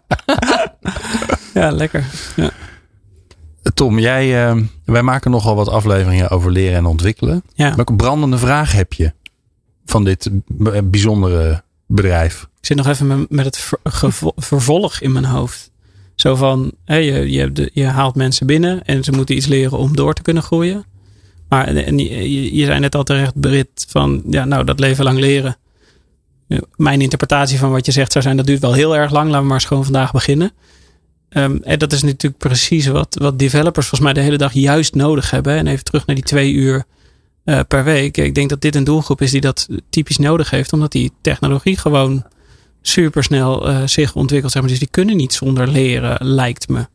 [1.55, 2.05] Ja, lekker.
[2.37, 2.51] Ja.
[3.75, 7.43] Tom, jij, eh, wij maken nogal wat afleveringen over leren en ontwikkelen.
[7.55, 7.75] Ja.
[7.75, 9.13] Welke brandende vraag heb je
[9.85, 12.43] van dit b- bijzondere bedrijf?
[12.61, 15.71] Ik zit nog even met, het ver- vervolg in mijn hoofd.
[16.15, 19.47] Zo van, hè, je, je, hebt de- je haalt mensen binnen en ze moeten iets
[19.47, 20.85] leren om door te kunnen groeien.
[21.49, 25.19] Maar en, je, je- zei net al terecht, Brit, van ja, nou, dat leven lang
[25.19, 25.57] leren.
[26.47, 29.27] Ja, Mijn interpretatie van wat je zegt zou zijn, dat duurt wel heel erg lang.
[29.27, 30.53] Laten we maar eens gewoon vandaag beginnen.
[31.37, 34.95] Ehm, en dat is natuurlijk precies wat, wat developers volgens mij de hele dag juist
[34.95, 35.57] nodig hebben.
[35.57, 36.85] En even terug naar die twee uur
[37.45, 38.17] eh, per week.
[38.17, 40.73] Ik denk dat dit een doelgroep is die dat typisch nodig heeft.
[40.73, 42.25] Omdat die technologie gewoon
[42.83, 44.53] supersnel eh zich ontwikkelt.
[44.53, 44.71] Zeg maar.
[44.71, 46.87] Dus die kunnen niet zonder leren, lijkt me.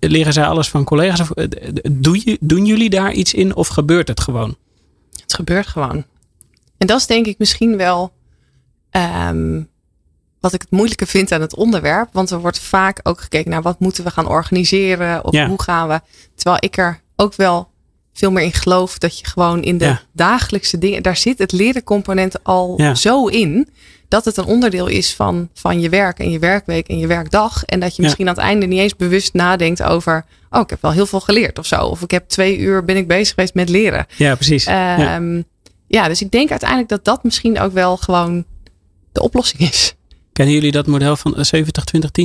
[0.00, 1.20] Leren zij alles van collega's?
[1.20, 1.48] Of, eh,
[1.92, 4.56] doe je, doen jullie daar iets in of gebeurt het gewoon?
[5.22, 6.04] Het gebeurt gewoon.
[6.76, 8.12] En dat is denk ik misschien wel
[8.90, 9.62] ehm,
[10.44, 12.08] wat ik het moeilijke vind aan het onderwerp.
[12.12, 15.46] Want er wordt vaak ook gekeken naar wat moeten we gaan organiseren of Ja.
[15.48, 16.00] hoe gaan we.
[16.34, 17.68] Terwijl ik er ook wel
[18.12, 20.00] veel meer in geloof dat je gewoon in de Ja.
[20.12, 22.94] dagelijkse dingen, daar zit het leren component al Ja.
[22.94, 23.68] zo in.
[24.08, 27.64] Dat het een onderdeel is van, van je werk en je werkweek en je werkdag.
[27.64, 30.24] En dat je misschien aan het einde niet eens bewust nadenkt over.
[30.50, 31.80] Oh, ik heb wel heel veel geleerd of zo.
[31.80, 34.06] Of ik heb twee uur ben ik bezig geweest met leren.
[34.16, 34.64] Ja, precies.
[34.64, 35.14] ja.
[35.14, 35.42] Ehm,
[35.86, 38.44] ja, dus ik denk uiteindelijk dat dat misschien ook wel gewoon
[39.12, 39.94] de oplossing is.
[40.34, 41.66] Kennen jullie dat model van eh, 70-20-10?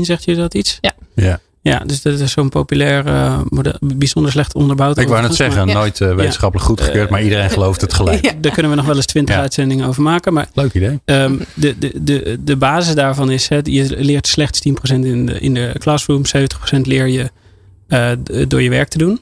[0.02, 0.80] Zegt jullie dat iets?
[1.16, 1.40] Ja.
[1.62, 3.74] Ja, dus dat is zo'n populair eh, model.
[3.80, 4.98] Bijzonder slecht onderbouwd.
[4.98, 5.74] Ik wou net zeggen, Ja.
[5.74, 8.26] nooit eh, wetenschappelijk goedgekeurd, maar iedereen gelooft het gelijk.
[8.26, 8.32] Ja.
[8.42, 9.42] Daar kunnen we nog wel eens 20 Ja.
[9.42, 10.34] uitzendingen over maken.
[10.34, 11.00] Maar Leuk idee.
[11.06, 14.72] Ehm, de, de, de, de basis daarvan is, hè, je leert slechts 10%
[15.06, 16.22] in de, in de classroom,
[16.76, 17.30] 70% leer je
[17.88, 18.12] eh,
[18.48, 19.20] door je werk te doen.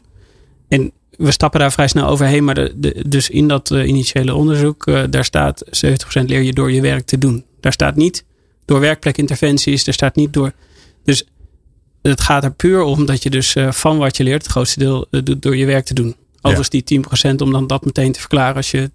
[0.67, 4.33] En we stappen daar vrij snel overheen, maar de, de, dus in dat eh, initiële
[4.35, 7.45] onderzoek, eh, daar staat 70% leer je door je werk te doen.
[7.59, 8.25] Daar staat niet
[8.67, 10.51] door werkplekinterventies, daar staat niet door.
[11.03, 11.25] Dus
[12.01, 14.79] het gaat er puur om dat je dus eh, van wat je leert, het grootste
[14.79, 16.15] deel eh, doet door je werk te doen.
[16.41, 17.01] Overigens die
[17.31, 18.91] 10%, om dan dat meteen te verklaren, als je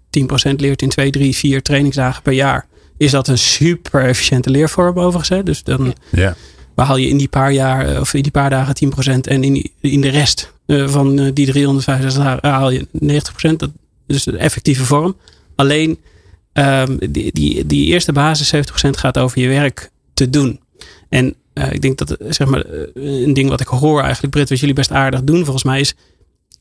[0.51, 2.67] 10% leert in 2, 3, 4 trainingsdagen per jaar,
[2.97, 5.29] is dat een super efficiënte leervorm overigens.
[5.29, 5.43] Hè?
[5.43, 6.35] Dus dan Ja.
[6.75, 9.53] behaal je in die paar jaar eh, of in die paar dagen 10% en in,
[9.53, 13.59] die- in de rest van die 365 dagen haal je 90%.
[13.59, 13.69] Dat,
[14.07, 15.17] dus een effectieve vorm.
[15.55, 15.99] Alleen
[16.53, 20.59] um, die, die, eerste basis, 70% gaat over je werk te doen.
[21.09, 24.59] En uh, ik denk dat zeg maar, een ding wat ik hoor eigenlijk, Britt, wat
[24.59, 25.95] jullie best aardig doen volgens mij is.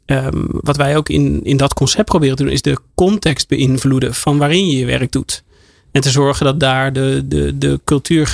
[0.07, 4.14] Um, wat wij ook in, in dat concept proberen te doen, is de context beïnvloeden
[4.14, 5.43] van waarin je je werk doet.
[5.93, 8.26] En te zorgen dat daar de, de, de cultuur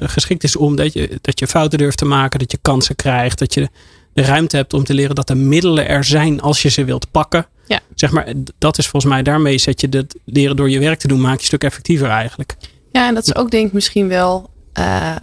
[0.00, 3.38] geschikt is om dat je, dat je fouten durft te maken, dat je kansen krijgt,
[3.38, 3.68] dat je
[4.12, 7.10] de ruimte hebt om te leren dat de middelen er zijn als je ze wilt
[7.10, 7.46] pakken.
[7.66, 7.80] Ja.
[7.94, 11.08] Zeg maar, dat is volgens mij, daarmee zet je het leren door je werk te
[11.08, 12.56] doen, maak je een stuk effectiever eigenlijk.
[12.92, 14.50] Ja, en dat is ook denk ik misschien wel.
[14.78, 15.16] Uh,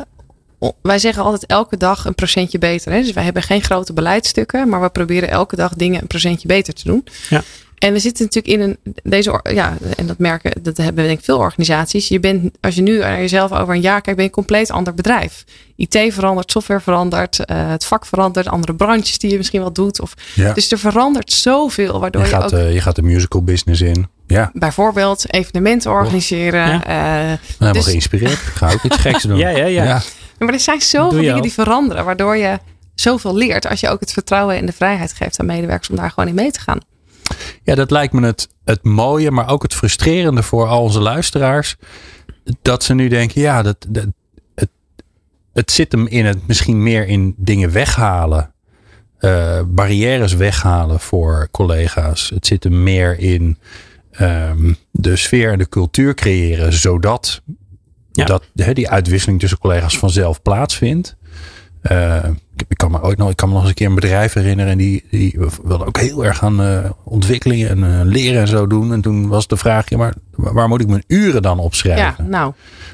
[0.82, 2.92] wij zeggen altijd elke dag een procentje beter.
[2.92, 3.02] Hè?
[3.02, 6.74] Dus wij hebben geen grote beleidsstukken, maar we proberen elke dag dingen een procentje beter
[6.74, 7.08] te doen.
[7.30, 7.44] Ja.
[7.80, 11.26] En we zitten natuurlijk in een, deze, ja, en dat merken, dat hebben denk ik
[11.26, 12.08] veel organisaties.
[12.08, 14.72] Je bent, als je nu naar jezelf over een jaar kijkt, ben je een compleet
[14.72, 15.44] ander bedrijf.
[15.76, 20.02] IT verandert, software verandert, uh, het vak verandert, andere branches die je misschien wel doet.
[20.02, 20.54] Of, Ja.
[20.54, 23.82] Dus er verandert zoveel, waardoor Je je, gaat, ook eh, je gaat de musical business
[23.82, 24.08] in.
[24.28, 26.68] Ja, bijvoorbeeld evenementen organiseren.
[26.68, 26.84] Ja.
[26.86, 28.34] eh, helemaal Dus- geïnspireerd.
[28.38, 29.38] Ga ook iets geks doen.
[29.46, 30.02] Ja, ja, ja.
[30.40, 31.42] maar er zijn zoveel dingen al.
[31.42, 32.60] die veranderen, waardoor je
[32.96, 36.10] zoveel leert als je ook het vertrouwen en de vrijheid geeft aan medewerkers om daar
[36.12, 36.80] gewoon in mee te gaan.
[37.64, 41.76] Ja, dat lijkt me het, het mooie, maar ook het frustrerende voor al onze luisteraars.
[42.62, 44.06] Dat ze nu denken, ja, dat, dat,
[44.56, 44.70] het,
[45.54, 48.54] het zit hem in het misschien meer in dingen weghalen.
[49.20, 52.30] eh, barrières weghalen voor collega's.
[52.30, 53.58] Het zit hem meer in
[54.12, 57.42] ehm, de sfeer en de cultuur creëren, zodat
[58.12, 58.26] Ja.
[58.26, 61.16] dat, die uitwisseling tussen collega's vanzelf plaatsvindt.
[61.82, 62.26] Eh,
[62.60, 64.34] ik, ik kan me ooit nog, ik kan me nog eens een keer een bedrijf
[64.34, 64.72] herinneren.
[64.72, 68.68] En die, die wilde ook heel erg aan eh, ontwikkeling en eh, leren en zo
[68.68, 68.94] doen.
[68.94, 72.30] En toen was de vraag, ja, maar waar moet ik mijn uren dan Ja, opschrijven?
[72.30, 72.54] nou,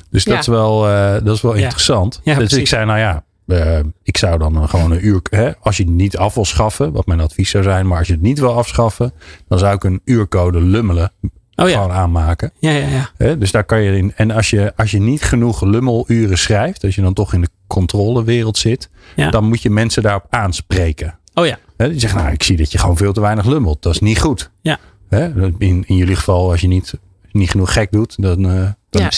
[0.09, 0.39] dus dat ja.
[0.39, 1.61] is wel, eh, dat is wel Ja.
[1.63, 2.21] interessant.
[2.23, 5.77] Ja, dus ik zei, nou ja, eh, ik zou dan gewoon een uur, hè, als
[5.77, 8.21] je het niet af wil schaffen, wat mijn advies zou zijn, maar als je het
[8.21, 9.13] niet wil afschaffen,
[9.47, 11.11] dan zou ik een uurcode lummelen
[11.55, 11.75] Oh ja.
[11.75, 12.51] gewoon aanmaken.
[12.59, 13.35] Ja, ja, ja.
[13.35, 14.13] Dus daar kan je in.
[14.15, 17.49] En als je, als je niet genoeg lummeluren schrijft, als je dan toch in de
[17.67, 19.29] controlewereld zit, Ja.
[19.29, 21.17] dan moet je mensen daarop aanspreken.
[21.33, 21.57] Oh ja.
[21.77, 23.81] Die zeggen, nou, ik zie dat je gewoon veel te weinig lummelt.
[23.81, 24.51] Dat is niet goed.
[24.61, 24.79] Ja.
[25.09, 26.93] In, in jullie geval, als je niet,
[27.31, 28.69] niet genoeg gek doet, dan, eh,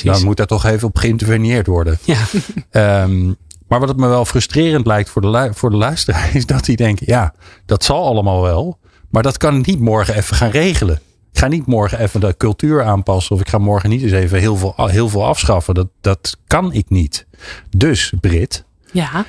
[0.04, 1.98] dan, moet daar toch even op geïnterveneerd worden.
[2.04, 2.18] Ja.
[2.70, 3.26] Ehm,
[3.68, 6.76] maar wat het me wel frustrerend lijkt voor de, voor de luisteraar, is dat die
[6.76, 7.34] denken, ja,
[7.66, 8.78] dat zal allemaal wel.
[9.10, 11.00] Maar dat kan niet morgen even gaan regelen.
[11.38, 13.36] Ik ga niet morgen even de cultuur aanpassen.
[13.36, 15.74] Of ik ga morgen niet eens even heel veel, heel veel afschaffen.
[15.74, 17.26] Dat, dat kan ik niet.
[17.70, 19.26] Dus, Brit, ja.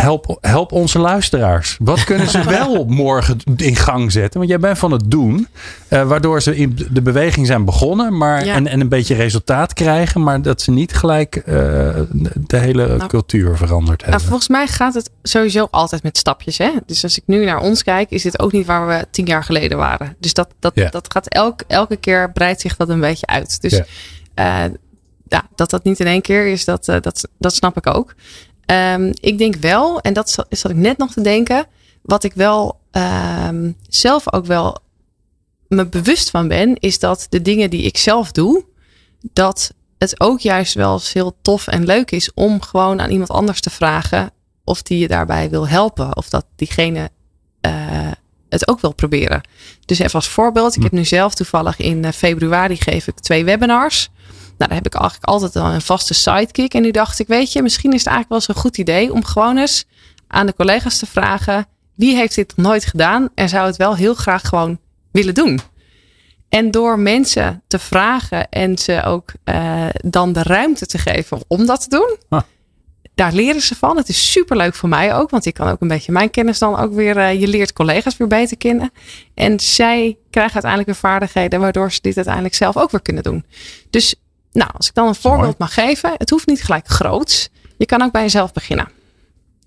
[0.00, 1.76] Help, help onze luisteraars.
[1.80, 4.38] Wat kunnen ze wel morgen in gang zetten?
[4.38, 5.48] Want jij bent van het doen.
[5.88, 8.16] eh, waardoor ze in de beweging zijn begonnen.
[8.16, 8.54] Maar, Ja.
[8.54, 10.22] en, en een beetje resultaat krijgen.
[10.22, 11.44] Maar dat ze niet gelijk eh,
[12.34, 14.10] de hele Nou, cultuur veranderd hebben.
[14.18, 16.58] Nou, volgens mij gaat het sowieso altijd met stapjes.
[16.58, 16.70] Hè?
[16.86, 19.44] Dus als ik nu naar ons kijk, is dit ook niet waar we tien jaar
[19.44, 20.16] geleden waren.
[20.20, 20.88] Dus dat, dat, Ja.
[20.90, 23.60] dat gaat elk, elke keer breidt zich dat een beetje uit.
[23.60, 23.84] Dus Ja.
[24.34, 24.70] eh,
[25.28, 28.14] ja, dat dat niet in één keer is, dat, dat, dat snap ik ook.
[28.66, 31.66] Ehm, ik denk wel, en dat zat, zat ik net nog te denken,
[32.02, 34.78] wat ik wel ehm, zelf ook wel
[35.68, 38.64] me bewust van ben, is dat de dingen die ik zelf doe,
[39.32, 43.30] dat het ook juist wel eens heel tof en leuk is om gewoon aan iemand
[43.30, 44.30] anders te vragen
[44.64, 46.16] of die je daarbij wil helpen.
[46.16, 47.10] Of dat diegene
[47.60, 47.72] eh,
[48.48, 49.40] het ook wil proberen.
[49.84, 53.44] Dus even als voorbeeld, ik heb nu zelf toevallig in eh, februari geef ik twee
[53.44, 54.10] webinars.
[54.58, 56.74] Nou, daar heb ik eigenlijk altijd al een vaste sidekick.
[56.74, 59.12] En nu dacht ik, weet je, misschien is het eigenlijk wel eens een goed idee
[59.12, 59.84] om gewoon eens
[60.28, 63.96] aan de collega's te vragen: wie heeft dit nog nooit gedaan en zou het wel
[63.96, 64.78] heel graag gewoon
[65.12, 65.60] willen doen?
[66.48, 71.66] En door mensen te vragen en ze ook eh, dan de ruimte te geven om
[71.66, 72.42] dat te doen, Ah.
[73.14, 73.96] daar leren ze van.
[73.96, 76.58] Het is super leuk voor mij ook, want ik kan ook een beetje mijn kennis
[76.58, 77.16] dan ook weer.
[77.16, 78.90] eh, je leert collega's weer beter kennen.
[79.34, 83.44] En zij krijgen uiteindelijk weer vaardigheden waardoor ze dit uiteindelijk zelf ook weer kunnen doen.
[83.90, 84.14] Dus,
[84.56, 85.54] nou, als ik dan een voorbeeld Mooi.
[85.58, 87.48] mag geven, het hoeft niet gelijk groots.
[87.78, 88.88] Je kan ook bij jezelf beginnen.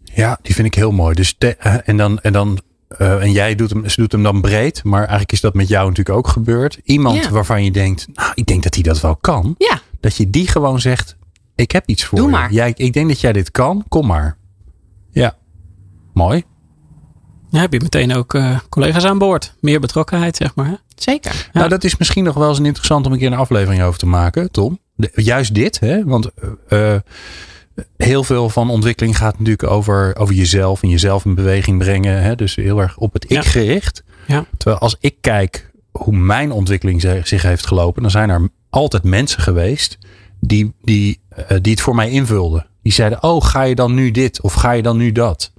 [0.04, 1.16] Ja, die vind ik heel mooi.
[1.16, 1.36] Dus
[1.84, 5.00] en dan, en dan eh, en jij doet hem, ze doet hem dan breed, maar
[5.00, 6.80] eigenlijk is dat met jou natuurlijk ook gebeurd.
[6.84, 7.30] Iemand Ja.
[7.30, 9.56] waarvan je denkt, nou, ik denk dat hij dat wel kan.
[9.58, 11.16] Ja, Dat je die gewoon zegt,
[11.56, 12.34] ik heb iets voor Doe je.
[12.34, 12.52] maar.
[12.52, 14.38] Jij, ik denk dat jij dit kan, kom maar.
[15.12, 15.38] Ja,
[16.14, 16.44] mooi.
[17.50, 19.54] Ja, heb je meteen ook eh, collega's aan boord.
[19.62, 20.66] Meer betrokkenheid, zeg maar.
[20.68, 20.74] hè?
[20.96, 21.32] zeker.
[21.36, 21.42] Ja.
[21.54, 24.00] Nou, dat is misschien nog wel eens een interessant om een keer een aflevering over
[24.00, 24.80] te maken, Tom.
[24.96, 26.04] De- juist dit, hè?
[26.04, 26.30] want
[26.68, 27.02] eh, eh,
[27.98, 32.22] heel veel van ontwikkeling gaat natuurlijk over, over jezelf en jezelf in beweging brengen.
[32.22, 32.36] Hè?
[32.36, 33.42] Dus heel erg op het ik Ja.
[33.42, 34.04] gericht.
[34.28, 34.46] Ja.
[34.58, 39.42] Terwijl als ik kijk hoe mijn ontwikkeling zich- heeft gelopen, dan zijn er altijd mensen
[39.42, 39.98] geweest
[40.40, 41.22] die, die,
[41.62, 42.68] die het voor mij invulden.
[42.84, 45.52] Die zeiden, oh, ga je dan nu dit of ga je dan nu dat?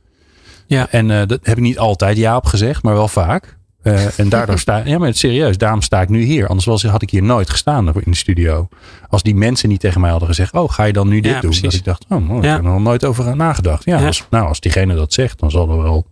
[0.70, 0.90] Ja.
[0.90, 3.58] En eh, dat heb ik niet altijd ja op gezegd, maar wel vaak.
[3.82, 6.46] Uh, en daardoor sta ja, maar het serieus, daarom sta ik nu hier.
[6.46, 8.68] Anders was, had ik hier nooit gestaan in de studio.
[9.08, 11.40] Als die mensen niet tegen mij hadden gezegd: Oh, ga je dan nu dit doen?
[11.40, 11.62] Precies.
[11.62, 13.84] Dat ik dacht: Oh, ik heb er nog nooit over nagedacht.
[13.84, 16.06] Ja, Als, nou, als diegene dat zegt, dan zal er wel,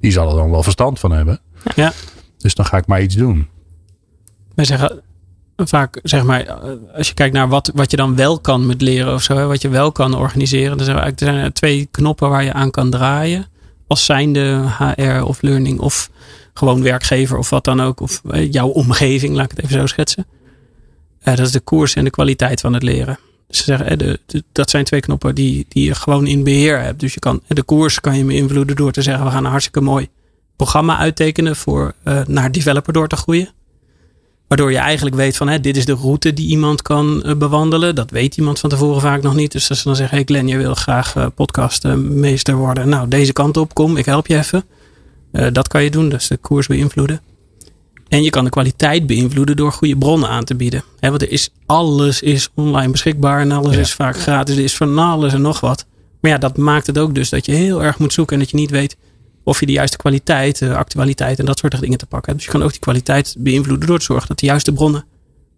[0.00, 1.40] die zal er dan wel verstand van hebben.
[1.74, 1.92] Ja.
[2.38, 3.48] Dus dan ga ik maar iets doen.
[4.54, 5.02] Wij zeggen
[5.56, 6.52] vaak, zeg maar,
[6.96, 9.46] als je kijkt naar wat, wat je dan wel kan met leren of zo, hè,
[9.46, 10.76] wat je wel kan organiseren.
[10.76, 13.50] Dan zijn er, er zijn twee knoppen waar je aan kan draaien.
[13.92, 16.10] Als zijnde HR of learning of
[16.54, 18.00] gewoon werkgever of wat dan ook.
[18.00, 20.26] Of eh, jouw omgeving, laat ik het even zo schetsen.
[21.24, 23.18] Uh, dat is de koers en de kwaliteit van het leren.
[23.48, 24.20] Dus ze zeggen, de,
[24.52, 27.00] dat zijn twee knoppen die, die je gewoon in beheer hebt.
[27.00, 29.80] Dus je kan, de koers kan je beïnvloeden door te zeggen, we gaan een hartstikke
[29.80, 30.08] mooi
[30.56, 31.94] programma uittekenen voor
[32.26, 33.48] naar developer door te groeien.
[34.48, 37.94] Waardoor je eigenlijk weet van hè, dit is de route die iemand kan uh, bewandelen.
[37.94, 39.52] Dat weet iemand van tevoren vaak nog niet.
[39.52, 42.88] Dus als ze dan zeggen, hey Glenn, je wil graag uh, podcastmeester worden.
[42.88, 44.64] Nou, deze kant op, kom, ik help je even.
[45.32, 47.20] Uh, dat kan je doen, dus de koers beïnvloeden.
[48.08, 50.84] En je kan de kwaliteit beïnvloeden door goede bronnen aan te bieden.
[51.00, 53.80] He, want er is, alles is online beschikbaar en alles ja.
[53.80, 54.56] is vaak gratis.
[54.56, 55.86] Er is van alles en nog wat.
[56.20, 58.50] Maar ja, dat maakt het ook dus dat je heel erg moet zoeken en dat
[58.50, 58.96] je niet weet
[59.44, 62.44] of je de juiste kwaliteit, de actualiteit en dat soort dingen te pakken hebt.
[62.44, 65.04] Dus je kan ook die kwaliteit beïnvloeden door te zorgen dat de juiste bronnen,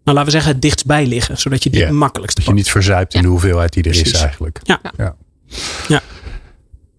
[0.03, 1.37] nou laten we zeggen, het dichtstbij liggen.
[1.37, 4.11] Zodat je die ja, makkelijkst Dat je niet verzuipt in de hoeveelheid die er Precies.
[4.13, 4.59] is eigenlijk.
[4.63, 4.81] Ja.
[4.97, 5.15] ja.
[5.87, 6.01] ja.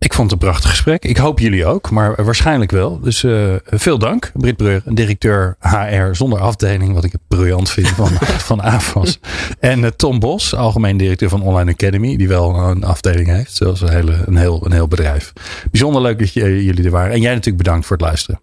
[0.07, 1.05] Ik vond het een prachtig gesprek.
[1.05, 3.01] Ik hoop jullie ook, maar waarschijnlijk wel.
[3.01, 8.09] Dus uh, veel dank, Brit Breur, directeur HR zonder afdeling, wat ik briljant vind van,
[8.49, 9.19] van AFAS.
[9.61, 13.81] En uh, Tom Bos, algemeen directeur van Online Academy, die wel een afdeling heeft, zoals
[13.81, 15.33] een, hele, een, heel, een heel bedrijf.
[15.71, 17.13] Bijzonder leuk dat je, jullie er waren.
[17.13, 18.41] En jij natuurlijk bedankt voor het luisteren.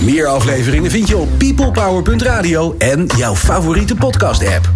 [0.00, 4.70] Meer afleveringen vind je op peoplepower.radio en jouw favoriete podcast app.